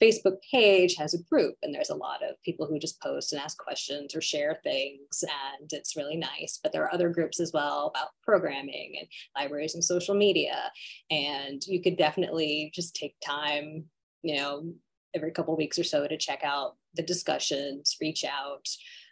[0.01, 3.41] Facebook page has a group, and there's a lot of people who just post and
[3.41, 6.59] ask questions or share things, and it's really nice.
[6.61, 10.71] But there are other groups as well about programming and libraries and social media.
[11.11, 13.85] And you could definitely just take time,
[14.23, 14.73] you know,
[15.13, 18.67] every couple weeks or so to check out the discussions, reach out.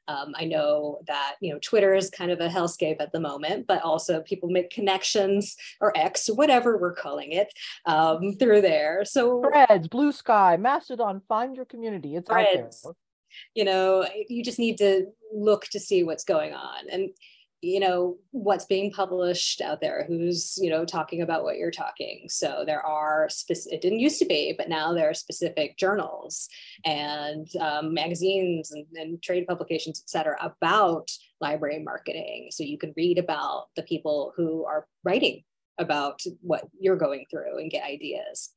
[0.08, 3.68] Um, I know that you know Twitter is kind of a hellscape at the moment,
[3.68, 7.54] but also people make connections or X, whatever we're calling it,
[7.86, 9.04] um, through there.
[9.06, 12.16] So Threads, Blue Sky, Mastodon, find your community.
[12.16, 12.50] It's Threads.
[12.58, 12.94] out there.
[13.54, 16.90] You know, you just need to look to see what's going on.
[16.92, 17.10] And
[17.62, 22.26] you know what's being published out there who's you know talking about what you're talking.
[22.30, 26.50] So there are specific it didn't used to be but now there are specific journals
[26.86, 31.10] and um, magazines and, and trade publications et cetera about
[31.42, 32.50] library marketing.
[32.52, 35.44] So you can read about the people who are writing
[35.78, 38.52] about what you're going through and get ideas.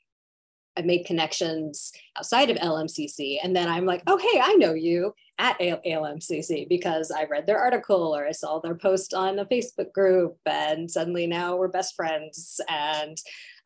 [0.77, 3.39] I've made connections outside of LMCC.
[3.43, 7.59] And then I'm like, oh, hey, I know you at LMCC because I read their
[7.59, 10.37] article or I saw their post on a Facebook group.
[10.45, 12.61] And suddenly now we're best friends.
[12.69, 13.17] And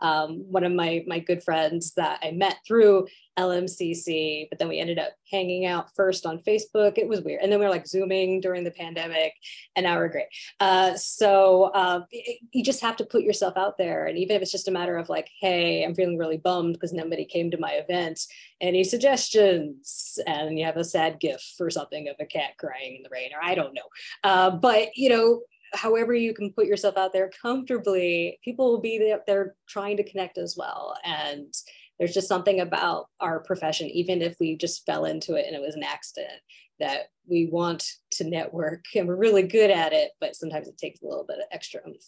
[0.01, 3.07] um, one of my, my good friends that I met through
[3.39, 6.99] LMCC, but then we ended up hanging out first on Facebook.
[6.99, 7.43] It was weird.
[7.43, 9.33] And then we were like Zooming during the pandemic,
[9.75, 10.27] and now we're great.
[10.61, 14.07] Uh, so uh, it, you just have to put yourself out there.
[14.07, 16.93] And even if it's just a matter of like, hey, I'm feeling really bummed because
[16.93, 18.21] nobody came to my event,
[18.61, 20.19] any suggestions?
[20.27, 23.31] And you have a sad gif or something of a cat crying in the rain,
[23.35, 23.89] or I don't know.
[24.23, 29.15] Uh, but, you know, however you can put yourself out there comfortably, people will be
[29.27, 30.97] there trying to connect as well.
[31.05, 31.53] And
[31.99, 35.63] there's just something about our profession, even if we just fell into it and it
[35.63, 36.41] was an accident,
[36.81, 41.01] that we want to network and we're really good at it, but sometimes it takes
[41.03, 42.05] a little bit of extra oomph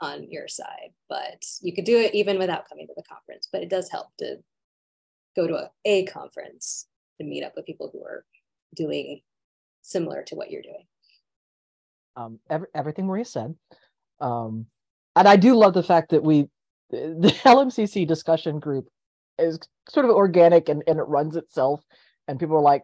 [0.00, 0.90] on your side.
[1.08, 4.08] But you could do it even without coming to the conference, but it does help
[4.18, 4.36] to
[5.34, 6.86] go to a, a conference
[7.20, 8.24] to meet up with people who are
[8.76, 9.20] doing
[9.82, 10.84] similar to what you're doing.
[12.16, 13.54] Um, every, everything Maria said.
[14.20, 14.66] Um,
[15.14, 16.48] and I do love the fact that we,
[16.90, 18.88] the LMCC discussion group
[19.38, 19.58] is
[19.88, 21.82] sort of organic and, and it runs itself.
[22.28, 22.82] And people are like,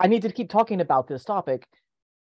[0.00, 1.66] I need to keep talking about this topic.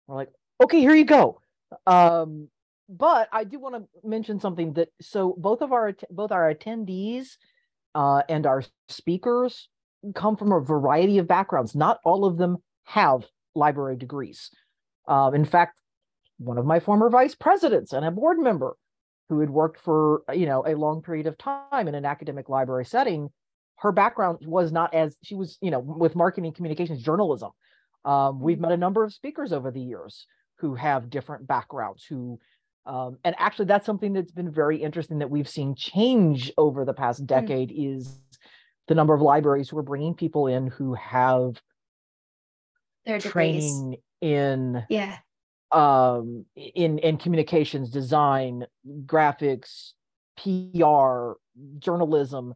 [0.06, 0.30] We're like,
[0.62, 1.40] okay, here you go.
[1.86, 2.48] Um,
[2.88, 7.36] but I do want to mention something that so both of our both our attendees
[7.94, 9.68] uh, and our speakers
[10.14, 11.74] come from a variety of backgrounds.
[11.74, 14.50] Not all of them have library degrees.
[15.06, 15.80] Um, in fact,
[16.38, 18.76] one of my former vice presidents and a board member
[19.28, 22.84] who had worked for you know a long period of time in an academic library
[22.84, 23.30] setting
[23.76, 27.50] her background was not as she was you know with marketing communications journalism
[28.04, 28.62] um, we've mm-hmm.
[28.62, 32.38] met a number of speakers over the years who have different backgrounds who
[32.86, 36.94] um, and actually that's something that's been very interesting that we've seen change over the
[36.94, 37.26] past mm.
[37.26, 37.96] decade mm.
[37.96, 38.18] is
[38.90, 41.62] the number of libraries who are bringing people in who have
[43.06, 45.16] their training in yeah.
[45.70, 48.66] um, in in communications design
[49.06, 49.92] graphics
[50.36, 51.38] pr
[51.78, 52.52] journalism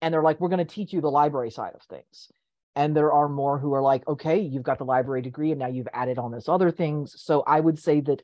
[0.00, 2.32] and they're like we're going to teach you the library side of things.
[2.76, 5.68] And there are more who are like okay you've got the library degree and now
[5.68, 7.14] you've added on this other things.
[7.20, 8.22] So i would say that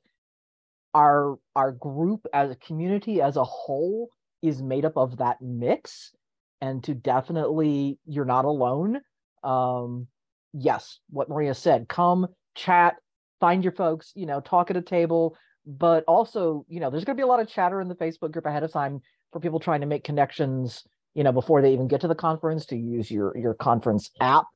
[0.95, 4.09] our our group as a community as a whole
[4.41, 6.13] is made up of that mix
[6.61, 9.01] and to definitely you're not alone.
[9.43, 10.07] Um
[10.53, 12.97] yes what maria said come chat
[13.41, 17.17] find your folks, you know, talk at a table, but also, you know, there's going
[17.17, 19.01] to be a lot of chatter in the Facebook group ahead of time
[19.33, 22.67] for people trying to make connections, you know, before they even get to the conference
[22.67, 24.47] to use your your conference app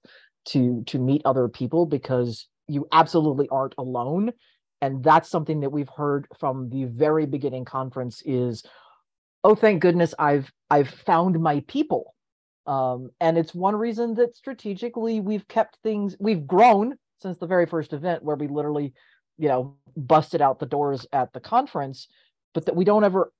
[0.47, 4.33] to to meet other people because you absolutely aren't alone.
[4.81, 8.65] And that's something that we've heard from the very beginning conference is
[9.45, 12.15] oh thank goodness i've i've found my people
[12.67, 17.67] um, and it's one reason that strategically we've kept things we've grown since the very
[17.67, 18.93] first event where we literally,
[19.39, 22.09] you know, busted out the doors at the conference,
[22.53, 23.33] but that we don't ever,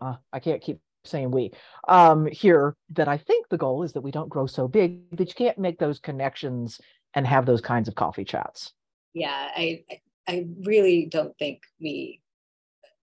[0.00, 1.50] uh, I can't keep saying we
[1.86, 5.28] um here that I think the goal is that we don't grow so big that
[5.28, 6.80] you can't make those connections
[7.14, 8.72] and have those kinds of coffee chats.
[9.14, 9.84] Yeah, I
[10.26, 12.20] I really don't think we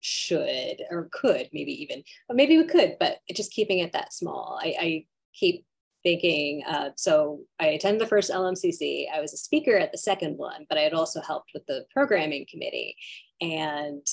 [0.02, 4.60] should or could maybe even or maybe we could but just keeping it that small.
[4.62, 5.66] I, I keep
[6.04, 10.36] thinking uh, so i attended the first lmcc i was a speaker at the second
[10.36, 12.96] one but i had also helped with the programming committee.
[13.40, 14.06] And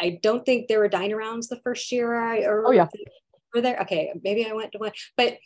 [0.00, 2.86] i don't think there were dine arounds the first year i or oh yeah.
[3.54, 3.80] were there?
[3.82, 5.36] Okay maybe i went to one but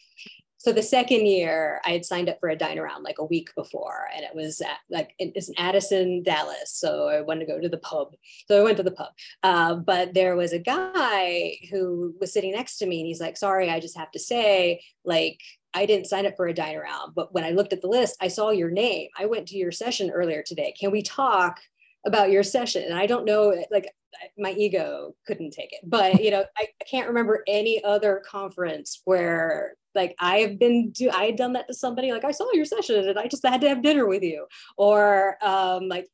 [0.58, 3.50] so the second year i had signed up for a dine around like a week
[3.54, 7.60] before and it was at, like it's in addison dallas so i wanted to go
[7.60, 8.14] to the pub
[8.48, 12.52] so i went to the pub uh, but there was a guy who was sitting
[12.52, 15.40] next to me and he's like sorry i just have to say like
[15.76, 18.16] I didn't sign up for a dine around, but when I looked at the list,
[18.18, 19.08] I saw your name.
[19.18, 20.72] I went to your session earlier today.
[20.80, 21.60] Can we talk
[22.06, 22.82] about your session?
[22.82, 23.92] And I don't know, like
[24.38, 29.02] my ego couldn't take it, but you know, I, I can't remember any other conference
[29.04, 32.64] where like I've been do I had done that to somebody like I saw your
[32.64, 34.46] session and I just had to have dinner with you.
[34.76, 36.06] Or um, like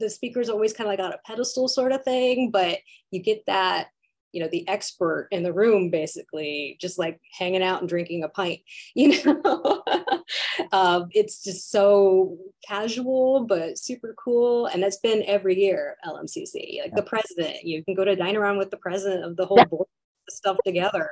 [0.00, 2.78] the speaker's always kind of like on a pedestal sort of thing but
[3.10, 3.88] you get that
[4.32, 8.28] you know the expert in the room basically just like hanging out and drinking a
[8.28, 8.60] pint
[8.94, 9.82] you know?
[10.72, 16.94] Um, it's just so casual but super cool and that's been every year lmcc like
[16.94, 19.88] the president you can go to dine around with the president of the whole board
[20.30, 21.10] stuff together.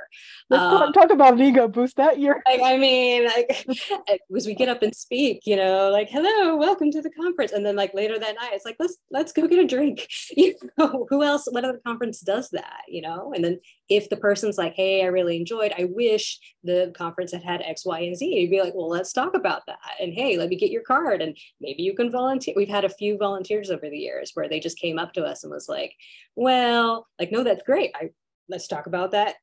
[0.51, 2.43] Let's um, talk about ego boost that year.
[2.47, 3.67] Like, I mean, like
[4.37, 7.65] as we get up and speak, you know, like hello, welcome to the conference, and
[7.65, 10.07] then like later that night, it's like let's let's go get a drink.
[10.39, 11.49] You know, who else?
[11.51, 12.83] What other conference does that?
[12.87, 16.93] You know, and then if the person's like, hey, I really enjoyed, I wish the
[16.97, 18.25] conference had had X, Y, and Z.
[18.25, 19.79] You'd be like, well, let's talk about that.
[20.01, 22.55] And hey, let me get your card, and maybe you can volunteer.
[22.57, 25.43] We've had a few volunteers over the years where they just came up to us
[25.43, 25.95] and was like,
[26.37, 27.93] well, like no, that's great.
[27.95, 28.11] I
[28.49, 29.37] let's talk about that.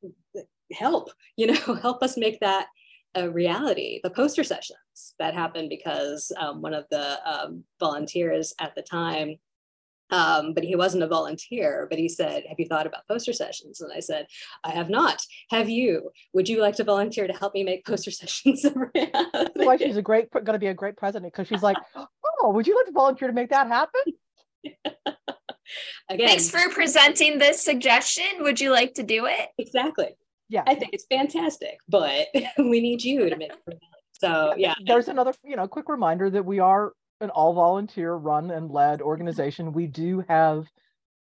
[0.72, 2.68] Help you know help us make that
[3.16, 4.02] a reality.
[4.04, 9.38] The poster sessions that happened because um, one of the um, volunteers at the time
[10.12, 13.82] um, but he wasn't a volunteer but he said have you thought about poster sessions?
[13.82, 14.28] And i said
[14.64, 15.22] i have not.
[15.50, 16.12] Have you?
[16.34, 18.66] Would you like to volunteer to help me make poster sessions
[19.56, 22.68] why she's a great going to be a great president because she's like oh would
[22.68, 24.02] you like to volunteer to make that happen
[26.10, 28.26] Again, thanks for presenting this suggestion.
[28.40, 29.50] Would you like to do it?
[29.58, 30.16] Exactly.
[30.50, 30.64] Yeah.
[30.68, 33.80] I think it's fantastic, but we need you to make it.
[34.14, 34.76] So, yeah.
[34.86, 39.02] There's another, you know, quick reminder that we are an all volunteer run and led
[39.02, 39.74] organization.
[39.74, 40.68] We do have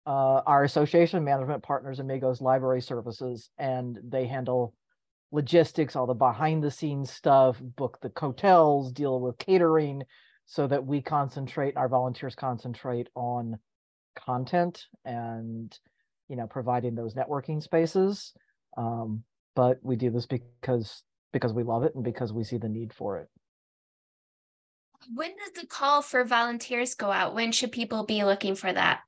[0.06, 4.74] uh, our association management partners, Amigos Library Services, and they handle
[5.32, 10.04] logistics, all the behind the scenes stuff, book the hotels, deal with catering,
[10.46, 13.58] so that we concentrate, our volunteers concentrate on
[14.16, 15.78] content and
[16.28, 18.34] you know providing those networking spaces.
[18.78, 19.24] Um,
[19.56, 22.94] but we do this because because we love it and because we see the need
[22.94, 23.30] for it.
[25.14, 27.34] When does the call for volunteers go out?
[27.34, 29.02] When should people be looking for that?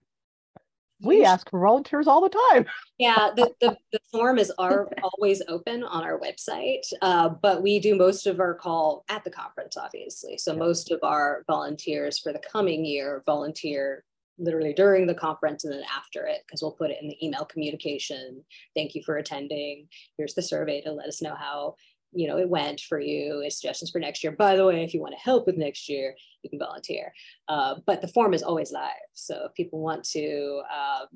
[1.02, 2.66] We ask for volunteers all the time.
[3.00, 7.80] Yeah the, the, the form is are always open on our website uh, but we
[7.80, 10.38] do most of our call at the conference obviously.
[10.38, 14.06] So most of our volunteers for the coming year volunteer
[14.38, 17.46] literally during the conference and then after it because we'll put it in the email
[17.46, 18.44] communication.
[18.76, 19.88] Thank you for attending.
[20.18, 21.76] Here's the survey to let us know how
[22.16, 24.32] you know it went for you suggestions for next year.
[24.32, 27.14] By the way if you want to help with next year you can volunteer.
[27.48, 31.08] Uh, but the form is always live so if people want to um,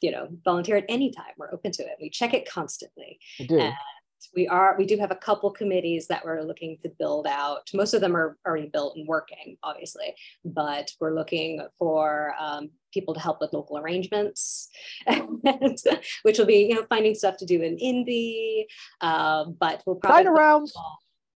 [0.00, 1.96] you know volunteer at any time we're open to it.
[2.00, 3.18] We check it constantly.
[3.38, 3.58] We do.
[3.58, 3.74] And
[4.34, 7.68] we are we do have a couple committees that we're looking to build out.
[7.74, 13.14] Most of them are already built and working obviously but we're looking for um, people
[13.14, 14.68] to help with local arrangements
[15.06, 15.78] and,
[16.22, 18.66] which will be you know finding stuff to do in Indy
[19.00, 20.68] uh, but we'll probably around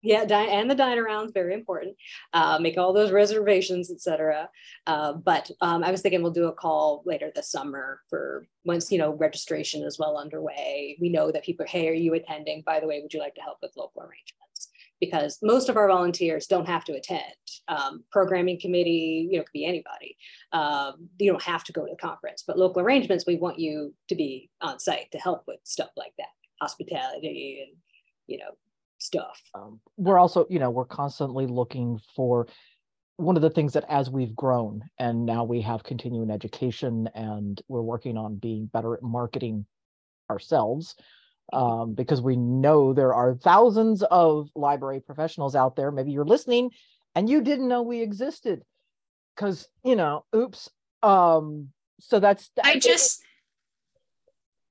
[0.07, 1.97] yeah and the dine arounds very important.
[2.33, 4.49] Uh, make all those reservations etc
[4.87, 8.91] uh, but um, i was thinking we'll do a call later this summer for once
[8.91, 10.99] you know registration is well underway.
[11.01, 12.63] We know that people hey are you attending?
[12.67, 14.69] By the way would you like to help with local arrangements?
[15.01, 17.23] Because most of our volunteers don't have to attend.
[17.69, 20.17] Um, programming committee you know could be anybody.
[20.53, 23.95] Um, you don't have to go to the conference but local arrangements we want you
[24.09, 26.27] to be on site to help with stuff like that.
[26.61, 27.77] Hospitality and
[28.27, 28.51] you know
[28.99, 29.41] stuff.
[29.55, 32.47] Um, we're also, you know, we're constantly looking for
[33.17, 37.63] one of the things that as we've grown and now we have continuing education and
[37.69, 39.65] we're working on being better at marketing
[40.31, 40.97] ourselves
[41.53, 45.91] um, because we know there are thousands of library professionals out there.
[45.91, 46.71] Maybe you're listening
[47.15, 48.63] and you didn't know we existed
[49.35, 50.69] because, you know, oops.
[51.03, 51.69] Um,
[52.01, 53.23] so that's, I just,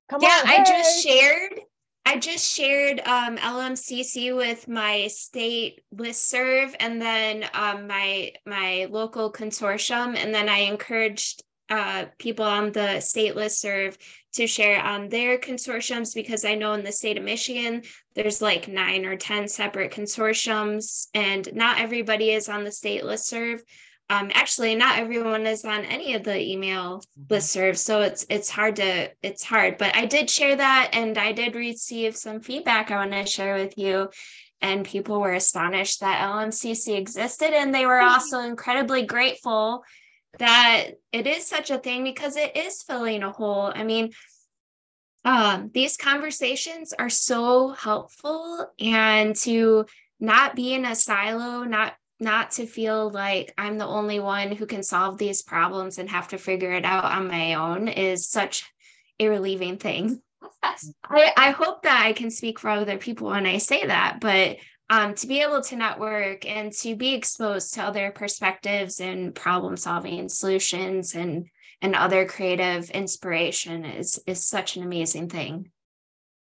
[0.10, 0.58] come yeah, on, hey.
[0.58, 1.62] I just shared
[2.08, 9.32] I just shared um, LMCC with my state listserv and then um, my my local
[9.32, 13.98] consortium, and then I encouraged uh, people on the state listserv
[14.34, 17.82] to share on their consortiums because I know in the state of Michigan
[18.14, 23.62] there's like nine or ten separate consortiums, and not everybody is on the state listserv
[24.10, 27.34] um, actually not everyone is on any of the email mm-hmm.
[27.34, 31.32] listservs so it's it's hard to it's hard but i did share that and i
[31.32, 34.10] did receive some feedback i want to share with you.
[34.62, 39.84] And people were astonished that lmcc existed and they were also incredibly grateful
[40.40, 43.72] that it is such a thing because it is filling a hole.
[43.74, 44.12] I mean
[45.24, 49.86] um, these conversations are so helpful and to
[50.20, 54.66] not be in a silo not not to feel like I'm the only one who
[54.66, 58.72] can solve these problems and have to figure it out on my own is such
[59.20, 60.22] a relieving thing.
[60.64, 64.58] I, I hope that I can speak for other people when I say that, but
[64.90, 69.78] um, to be able to network and to be exposed to other perspectives and problem
[69.78, 71.48] solving solutions and
[71.82, 75.72] and other creative inspiration is is such an amazing thing.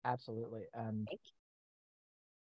[0.06, 0.64] Absolutely.
[0.74, 1.08] And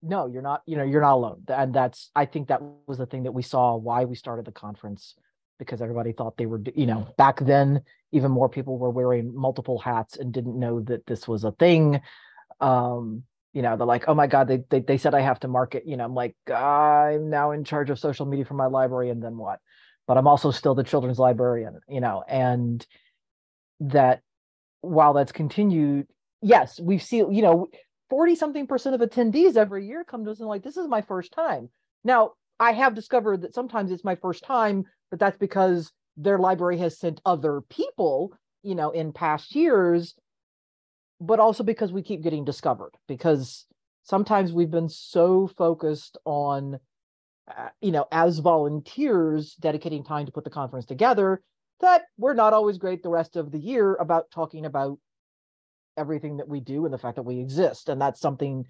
[0.02, 1.42] no, you're not, you know, you're not alone.
[1.48, 4.52] And that's I think that was the thing that we saw why we started the
[4.52, 5.14] conference
[5.58, 7.82] because everybody thought they were, you know, back then
[8.12, 12.00] even more people were wearing multiple hats and didn't know that this was a thing.
[12.60, 15.48] Um, you know, they're like, oh my God, they, they, they said I have to
[15.48, 19.10] market, you know, I'm like, I'm now in charge of social media for my library
[19.10, 19.58] and then what?
[20.06, 22.86] But I'm also still the children's librarian, you know, and
[23.80, 24.22] that
[24.80, 26.06] while that's continued,
[26.40, 27.68] yes, we've seen, you know,
[28.10, 31.02] 40 something percent of attendees every year come to us and like, this is my
[31.02, 31.68] first time.
[32.04, 36.78] Now, I have discovered that sometimes it's my first time, but that's because their library
[36.78, 38.32] has sent other people,
[38.62, 40.14] you know, in past years,
[41.20, 43.66] but also because we keep getting discovered because
[44.02, 46.78] sometimes we've been so focused on
[47.48, 51.40] uh, you know as volunteers dedicating time to put the conference together
[51.80, 54.98] that we're not always great the rest of the year about talking about
[55.98, 58.64] everything that we do and the fact that we exist and that's something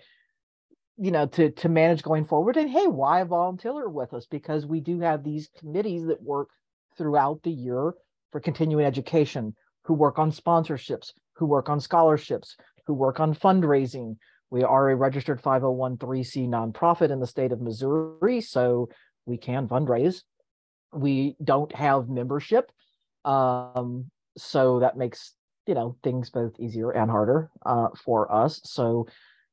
[0.97, 2.57] you know to to manage going forward.
[2.57, 4.27] And hey why volunteer with us?
[4.27, 6.49] Because we do have these committees that work
[6.97, 7.95] throughout the year
[8.33, 9.55] for continuing education
[9.85, 12.57] who work on sponsorships who work on scholarships
[12.87, 14.17] who work on fundraising.
[14.51, 18.89] We are a registered 501c nonprofit in the state of missouri so
[19.27, 20.23] we can fundraise.
[20.93, 22.73] We don't have membership
[23.25, 25.35] um, so that makes
[25.69, 28.61] you know things both easier and harder uh, for us.
[28.65, 29.07] So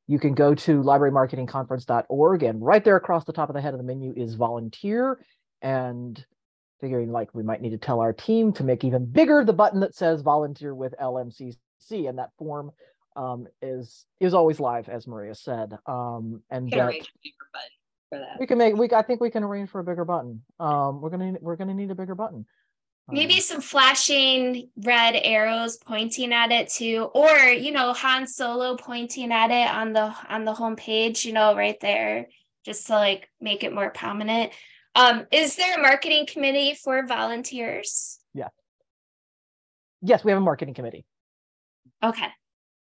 [0.08, 3.78] you can go to librarymarketingconference.org and right there across the top of the head of
[3.78, 5.20] the menu is volunteer
[5.60, 6.24] and
[6.80, 9.80] figuring like we might need to tell our team to make even bigger the button
[9.80, 11.56] that says volunteer with LMCC
[11.90, 12.70] and that form
[13.14, 16.70] um, is is always live as Maria said um, and
[18.10, 20.42] that, we can make we I think we can arrange for a bigger button.
[20.60, 22.46] Um, we're gonna we're gonna need a bigger button
[23.08, 28.76] maybe um, some flashing red arrows pointing at it too or you know han solo
[28.76, 32.26] pointing at it on the on the home page you know right there
[32.64, 34.52] just to like make it more prominent.
[34.94, 38.18] Um is there a marketing committee for volunteers?
[38.34, 38.48] Yeah.
[40.02, 41.06] Yes we have a marketing committee.
[42.02, 42.28] Okay.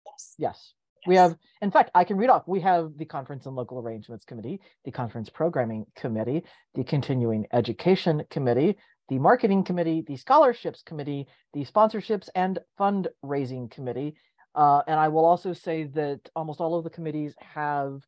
[0.05, 0.35] Yes.
[0.37, 0.73] Yes.
[1.07, 4.23] We have in fact i can read off we have the conference and local arrangements
[4.23, 6.43] committee the conference programming committee
[6.75, 8.77] the continuing education committee
[9.09, 14.15] the marketing committee, the scholarships committee, the sponsorships and fundraising committee.
[14.55, 18.01] Uh, and I will also say that almost all of the committees have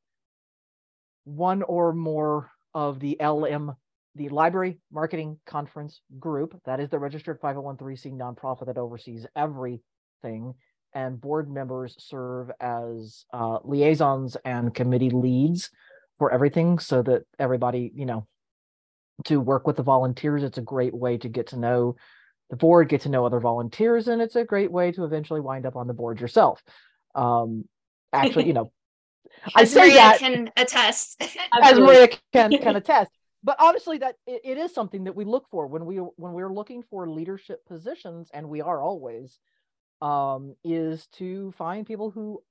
[1.23, 3.75] one or more of the LM,
[4.15, 6.59] the Library Marketing Conference Group.
[6.65, 10.53] That is the registered 501c nonprofit that oversees everything.
[10.93, 15.69] And board members serve as uh, liaisons and committee leads
[16.19, 18.27] for everything so that everybody, you know,
[19.23, 20.43] to work with the volunteers.
[20.43, 21.95] It's a great way to get to know
[22.49, 25.65] the board, get to know other volunteers, and it's a great way to eventually wind
[25.65, 26.61] up on the board yourself.
[27.15, 27.65] Um,
[28.13, 28.71] actually, you know,
[29.55, 31.21] I say Maria that can attest.
[31.61, 33.11] as Maria can can attest.
[33.43, 36.53] But honestly, that it, it is something that we look for when we when we're
[36.53, 39.39] looking for leadership positions, and we are always,
[40.01, 42.41] um, is to find people who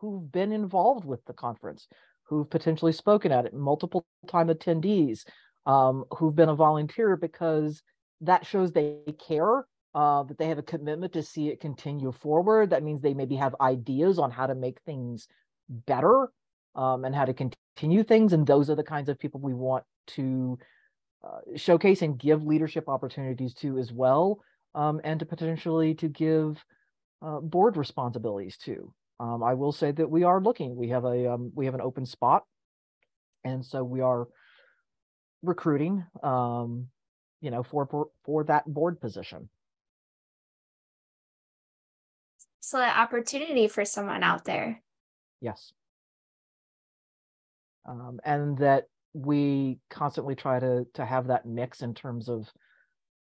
[0.00, 1.86] who've been involved with the conference,
[2.24, 5.24] who've potentially spoken at it, multiple time attendees,
[5.66, 7.82] um, who've been a volunteer because
[8.20, 12.70] that shows they care, uh, that they have a commitment to see it continue forward.
[12.70, 15.28] That means they maybe have ideas on how to make things
[15.68, 16.30] better
[16.74, 18.32] um, and how to continue things.
[18.32, 20.58] And those are the kinds of people we want to
[21.24, 24.40] uh, showcase and give leadership opportunities to as well,
[24.74, 26.62] um, and to potentially to give
[27.22, 28.92] uh, board responsibilities to.
[29.20, 30.76] Um, I will say that we are looking.
[30.76, 32.44] We have a um, we have an open spot,
[33.44, 34.26] and so we are
[35.44, 36.88] recruiting, um,
[37.40, 39.48] you know, for, for for that board position.
[42.60, 44.82] So an opportunity for someone out there.
[45.40, 45.72] Yes.
[47.86, 52.48] Um, and that we constantly try to to have that mix in terms of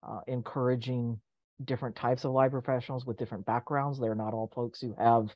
[0.02, 1.20] uh, encouraging
[1.64, 4.00] different types of library professionals with different backgrounds.
[4.00, 5.28] They're not all folks who have,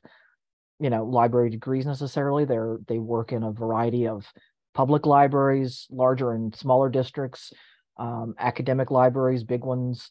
[0.80, 2.44] you know, library degrees necessarily.
[2.44, 4.26] They're they work in a variety of
[4.74, 7.52] public libraries, larger and smaller districts,
[7.98, 10.10] um, academic libraries, big ones,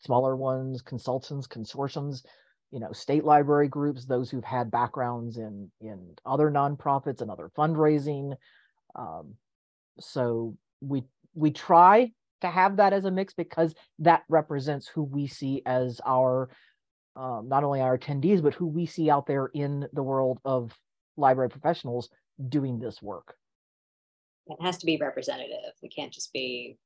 [0.00, 2.24] smaller ones, consultants, consortiums,
[2.70, 7.50] you know, state library groups, those who've had backgrounds in in other nonprofits and other
[7.56, 8.34] fundraising.
[8.94, 9.34] Um,
[9.98, 15.26] so we we try to have that as a mix because that represents who we
[15.26, 16.48] see as our
[17.16, 20.72] um, not only our attendees, but who we see out there in the world of
[21.16, 22.08] library professionals
[22.48, 23.34] doing this work.
[24.50, 25.74] It has to be representative.
[25.82, 26.78] It can't just be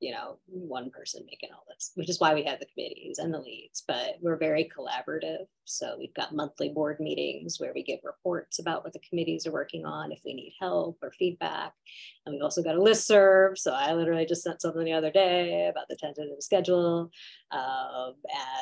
[0.00, 3.34] you know, one person making all this, which is why we have the committees and
[3.34, 5.46] the leads, but we're very collaborative.
[5.64, 9.52] So we've got monthly board meetings where we give reports about what the committees are
[9.52, 11.72] working on, if we need help or feedback.
[12.24, 13.58] And we've also got a list serve.
[13.58, 17.10] So I literally just sent something the other day about the tentative schedule.
[17.50, 18.14] Um,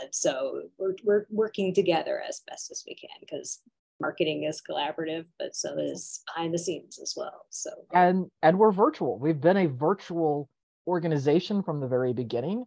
[0.03, 3.61] and so we're, we're working together as best as we can because
[4.01, 7.47] marketing is collaborative, but so is behind the scenes as well.
[7.51, 9.19] So and and we're virtual.
[9.19, 10.49] We've been a virtual
[10.87, 12.65] organization from the very beginning.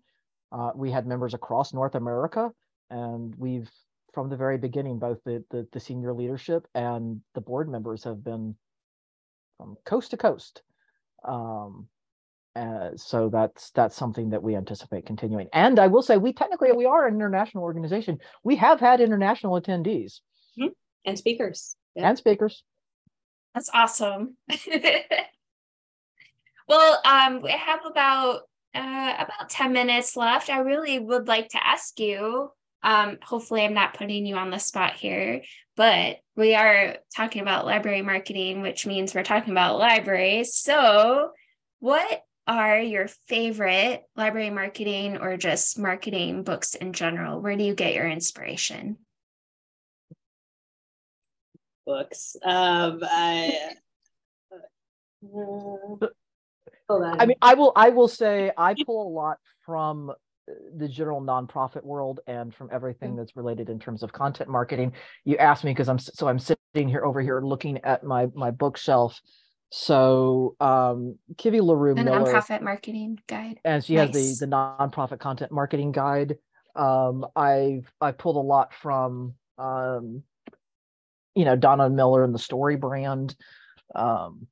[0.51, 2.51] Uh, we had members across North America,
[2.89, 3.69] and we've
[4.13, 8.23] from the very beginning, both the, the, the senior leadership and the board members have
[8.23, 8.55] been
[9.57, 10.61] from coast to coast.
[11.27, 11.87] Um,
[12.55, 15.47] uh, so that's that's something that we anticipate continuing.
[15.53, 18.17] And I will say, we technically we are an international organization.
[18.43, 20.19] We have had international attendees
[20.59, 20.67] mm-hmm.
[21.05, 22.09] And speakers yeah.
[22.09, 22.63] and speakers.
[23.53, 24.37] That's awesome.
[26.69, 28.41] Well, um, we have about
[28.75, 30.51] uh, about 10 minutes left.
[30.51, 32.51] I really would like to ask you.
[32.83, 35.41] Um, hopefully, I'm not putting you on the spot here,
[35.75, 40.55] but we are talking about library marketing, which means we're talking about libraries.
[40.55, 41.31] So,
[41.79, 47.41] what are your favorite library marketing or just marketing books in general?
[47.41, 48.97] Where do you get your inspiration?
[51.89, 52.35] Books.
[52.43, 53.57] Um, I,
[56.87, 60.11] uh, I mean, I will I will say I pull a lot from
[60.75, 64.93] the general nonprofit world and from everything that's related in terms of content marketing.
[65.25, 68.51] You asked me because I'm so I'm sitting here over here looking at my my
[68.51, 69.19] bookshelf.
[69.71, 73.59] So um Kivi Leroux the Miller, nonprofit marketing guide.
[73.65, 74.15] And she nice.
[74.15, 76.37] has the the nonprofit content marketing guide.
[76.75, 80.21] Um I've I pulled a lot from um
[81.39, 83.35] you know Donald Miller and the story brand.
[83.95, 84.47] Um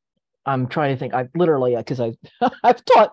[0.45, 1.13] I'm trying to think.
[1.13, 2.13] I literally because I
[2.63, 3.11] I've taught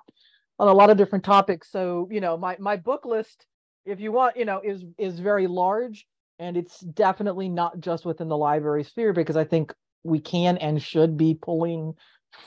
[0.61, 1.71] on a lot of different topics.
[1.71, 3.47] So you know, my my book list,
[3.85, 6.07] if you want, you know, is is very large,
[6.39, 10.81] and it's definitely not just within the library sphere because I think we can and
[10.81, 11.95] should be pulling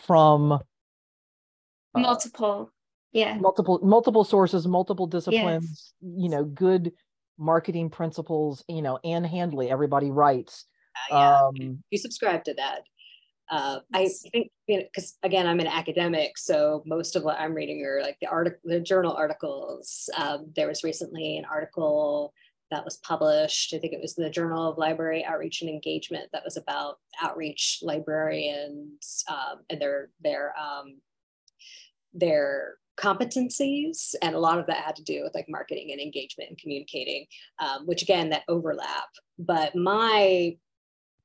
[0.06, 0.60] from uh,
[1.96, 2.72] multiple,
[3.12, 5.94] yeah, multiple multiple sources, multiple disciplines.
[6.02, 6.22] Yes.
[6.22, 6.94] You know, good
[7.38, 8.64] marketing principles.
[8.70, 10.66] You know, Ann Handley, everybody writes.
[11.12, 11.42] Uh, yeah.
[11.42, 12.82] Um, you subscribe to that
[13.50, 17.54] uh, I think because you know, again I'm an academic, so most of what I'm
[17.54, 20.10] reading are like the article, the journal articles.
[20.18, 22.34] Um, there was recently an article
[22.72, 23.74] that was published.
[23.74, 27.80] I think it was the Journal of Library Outreach and Engagement that was about outreach
[27.82, 31.00] librarians um, and their their um,
[32.14, 36.50] their competencies and a lot of that had to do with like marketing and engagement
[36.50, 37.28] and communicating
[37.60, 40.58] um, which again that overlap but my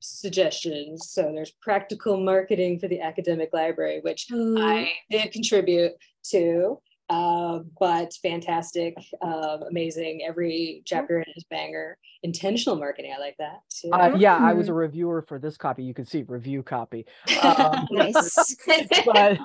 [0.03, 1.11] suggestions.
[1.11, 4.61] So there's practical marketing for the academic library, which mm.
[4.61, 5.93] I did contribute
[6.31, 6.81] to.
[7.09, 10.23] Uh, but fantastic, uh, amazing.
[10.27, 11.99] Every chapter in is banger.
[12.23, 13.91] Intentional marketing, I like that too.
[13.93, 14.79] Uh, yeah, I was a mm-hmm.
[14.79, 15.83] reviewer for this copy.
[15.83, 17.07] You can see review copy.
[17.43, 18.57] Um, nice.
[19.05, 19.39] but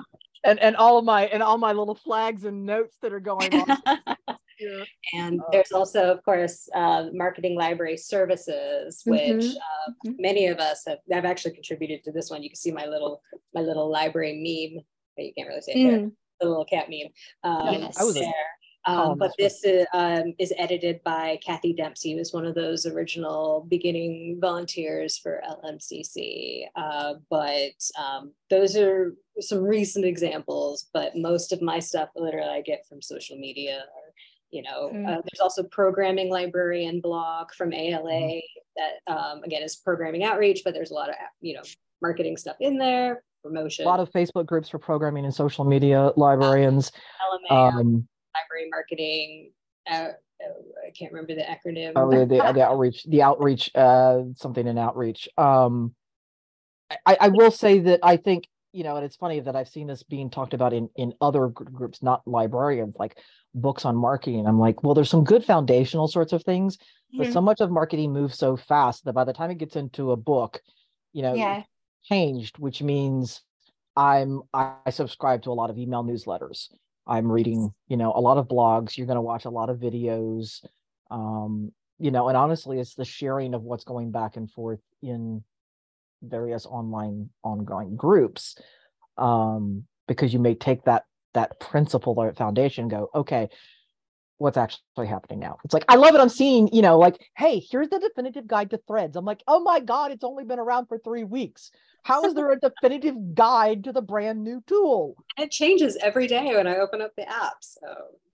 [0.44, 3.52] and and all of my and all my little flags and notes that are going
[3.52, 3.98] on.
[5.14, 9.48] And uh, there's also, of course, uh, marketing library services, which mm-hmm.
[9.48, 10.12] Uh, mm-hmm.
[10.18, 10.98] many of us have.
[11.12, 12.42] I've actually contributed to this one.
[12.42, 13.22] You can see my little
[13.54, 14.84] my little library meme.
[15.16, 15.90] But you can't really see it mm.
[15.90, 16.10] there.
[16.40, 17.10] The little cat meme.
[17.42, 18.00] Um, yes.
[18.00, 18.32] I was there.
[18.88, 22.86] Um, but this is, um, is, edited by Kathy Dempsey, who was one of those
[22.86, 26.64] original beginning volunteers for LMCC.
[26.74, 32.62] Uh, but um, those are some recent examples, but most of my stuff literally I
[32.62, 34.07] get from social media or
[34.50, 35.06] you know mm.
[35.06, 38.40] uh, there's also programming librarian blog from ala mm.
[38.76, 41.62] that um, again is programming outreach but there's a lot of you know
[42.00, 46.10] marketing stuff in there promotion a lot of facebook groups for programming and social media
[46.16, 46.90] librarians
[47.50, 49.50] um, library marketing
[49.90, 50.08] uh,
[50.86, 51.92] I can't remember the acronym.
[51.96, 55.28] Oh, the, the, the outreach, the outreach, uh, something in outreach.
[55.36, 55.94] Um,
[57.04, 59.86] I, I will say that I think you know, and it's funny that I've seen
[59.86, 63.18] this being talked about in in other groups, not librarians, like
[63.54, 64.46] books on marketing.
[64.46, 67.18] I'm like, well, there's some good foundational sorts of things, mm-hmm.
[67.18, 70.12] but so much of marketing moves so fast that by the time it gets into
[70.12, 70.60] a book,
[71.12, 71.62] you know, yeah.
[72.04, 73.42] changed, which means
[73.96, 76.68] I'm I subscribe to a lot of email newsletters.
[77.06, 78.96] I'm reading, you know, a lot of blogs.
[78.96, 80.62] You're going to watch a lot of videos,
[81.10, 85.42] um, you know, and honestly, it's the sharing of what's going back and forth in
[86.22, 88.56] various online ongoing groups,
[89.16, 91.04] um, because you may take that
[91.34, 93.48] that principle or foundation go okay
[94.38, 95.58] what's actually happening now.
[95.64, 96.20] It's like I love it.
[96.20, 99.16] I'm seeing, you know, like, hey, here's the definitive guide to threads.
[99.16, 101.70] I'm like, oh my god, it's only been around for three weeks.
[102.04, 105.16] How is there a definitive guide to the brand new tool?
[105.36, 107.56] It changes every day when I open up the app.
[107.60, 107.86] So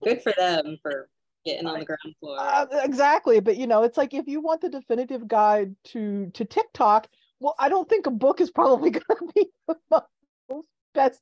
[0.03, 1.09] good for them for
[1.43, 2.37] getting on the ground floor.
[2.39, 6.45] Uh, exactly, but you know, it's like if you want the definitive guide to to
[6.45, 7.07] TikTok,
[7.39, 10.03] well, I don't think a book is probably going to be the
[10.49, 11.21] most best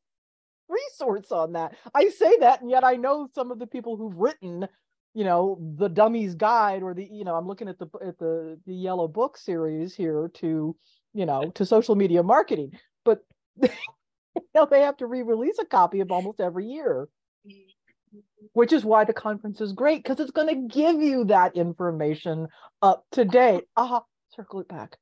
[0.69, 1.75] resource on that.
[1.93, 4.67] I say that, and yet I know some of the people who've written,
[5.13, 8.59] you know, the Dummies Guide or the, you know, I'm looking at the at the
[8.65, 10.75] the Yellow Book series here to,
[11.13, 12.71] you know, to social media marketing,
[13.05, 13.19] but
[14.55, 17.07] know they have to re-release a copy of almost every year.
[18.53, 22.47] Which is why the conference is great because it's going to give you that information
[22.81, 23.63] up to date.
[23.75, 24.03] Aha,
[24.35, 24.97] circle it back.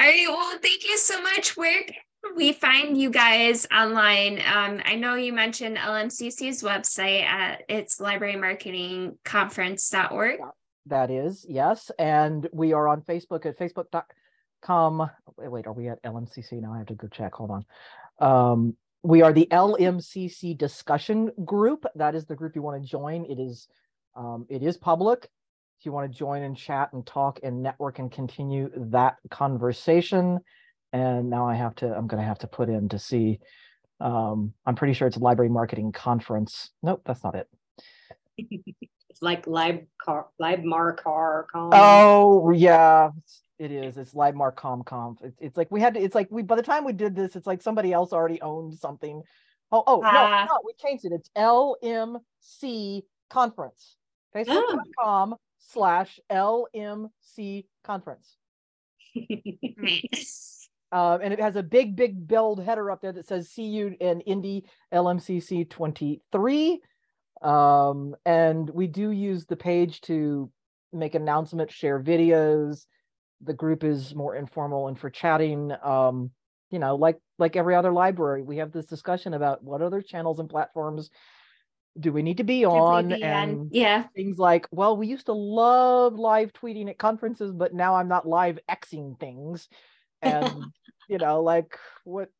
[0.00, 0.26] right.
[0.28, 1.56] Well, thank you so much.
[1.56, 1.94] Where can
[2.36, 4.40] we find you guys online?
[4.40, 10.40] Um, I know you mentioned LMCC's website at its librarymarketingconference.org.
[10.86, 11.90] That is, yes.
[11.98, 15.10] And we are on Facebook at facebook.com.
[15.38, 16.60] Wait, are we at LMCC?
[16.60, 17.32] Now I have to go check.
[17.34, 17.64] Hold on.
[18.20, 21.84] Um, we are the LMCC discussion group.
[21.94, 23.24] That is the group you want to join.
[23.26, 23.68] It is
[24.16, 25.28] um, it is public.
[25.84, 30.40] If you want to join and chat and talk and network and continue that conversation,
[30.94, 33.38] and now I have to, I'm going to have to put in to see.
[34.00, 36.70] Um, I'm pretty sure it's a library marketing conference.
[36.82, 37.48] Nope, that's not it.
[38.38, 41.44] it's like Lib Car, LibMarCar.
[41.54, 43.10] Oh yeah,
[43.58, 43.98] it is.
[43.98, 45.18] It's LibMarCom Conf.
[45.22, 46.00] It's, it's like we had to.
[46.00, 48.72] It's like we by the time we did this, it's like somebody else already owned
[48.78, 49.22] something.
[49.70, 50.46] Oh oh no ah.
[50.48, 51.12] no, we changed it.
[51.12, 53.96] It's LMC Conference.
[54.34, 55.38] Facebook.com oh.
[55.72, 58.36] Slash LMC Conference.
[60.92, 63.96] Um, and it has a big, big build header up there that says "See you
[63.98, 66.80] in Indy LMCC 23."
[67.42, 70.52] Um, and we do use the page to
[70.92, 72.86] make announcements, share videos.
[73.42, 75.72] The group is more informal and for chatting.
[75.82, 76.30] Um,
[76.70, 80.38] you know, like like every other library, we have this discussion about what other channels
[80.38, 81.10] and platforms
[81.98, 83.08] do we need to be on?
[83.08, 83.68] be and on?
[83.70, 84.04] yeah.
[84.14, 88.26] things like well we used to love live tweeting at conferences but now i'm not
[88.26, 89.68] live xing things.
[90.22, 90.72] And
[91.06, 92.30] you know like what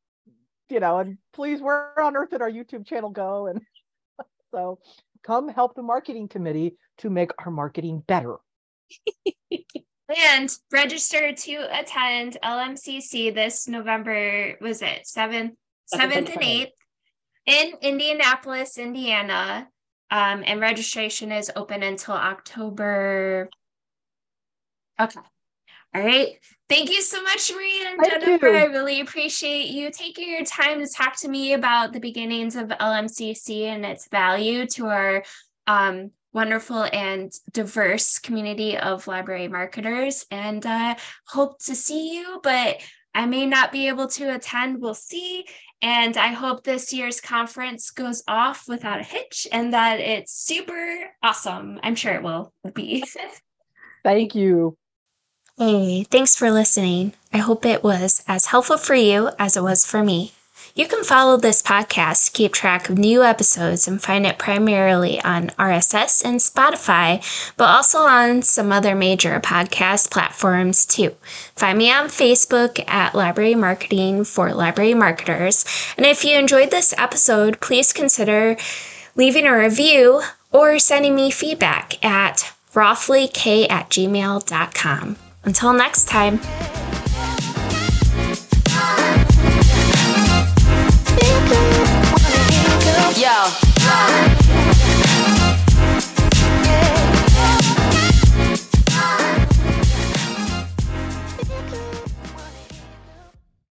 [0.70, 3.46] you know and please where on earth did our youtube channel go?
[3.46, 3.60] And
[4.54, 4.78] so
[5.22, 8.36] come help the marketing committee to make our marketing better.
[10.30, 15.52] And register to attend lmcc this november was it 7th
[15.94, 16.68] 7th and 8th
[17.46, 19.68] in indianapolis indiana
[20.10, 23.48] um, and registration is open until october
[25.00, 25.20] okay
[25.94, 26.36] all right.
[26.68, 28.48] Thank you so much, Maria and Thank Jennifer.
[28.48, 28.58] You.
[28.58, 32.68] I really appreciate you taking your time to talk to me about the beginnings of
[32.68, 35.24] LMCC and its value to our
[35.68, 40.26] um, wonderful and diverse community of library marketers.
[40.32, 40.96] And uh,
[41.28, 42.80] hope to see you, but
[43.14, 44.80] I may not be able to attend.
[44.80, 45.46] We'll see.
[45.82, 51.10] And I hope this year's conference goes off without a hitch and that it's super
[51.22, 51.78] awesome.
[51.82, 53.04] I'm sure it will be.
[54.04, 54.76] Thank you.
[55.56, 57.12] Hey, thanks for listening.
[57.32, 60.32] I hope it was as helpful for you as it was for me.
[60.76, 65.22] You can follow this podcast, to keep track of new episodes, and find it primarily
[65.22, 67.22] on RSS and Spotify,
[67.56, 71.14] but also on some other major podcast platforms too.
[71.54, 75.64] Find me on Facebook at Library Marketing for Library Marketers.
[75.96, 78.56] And if you enjoyed this episode, please consider
[79.14, 85.16] leaving a review or sending me feedback at rothlyk at gmail.com.
[85.44, 86.83] Until next time.
[93.24, 94.43] yo.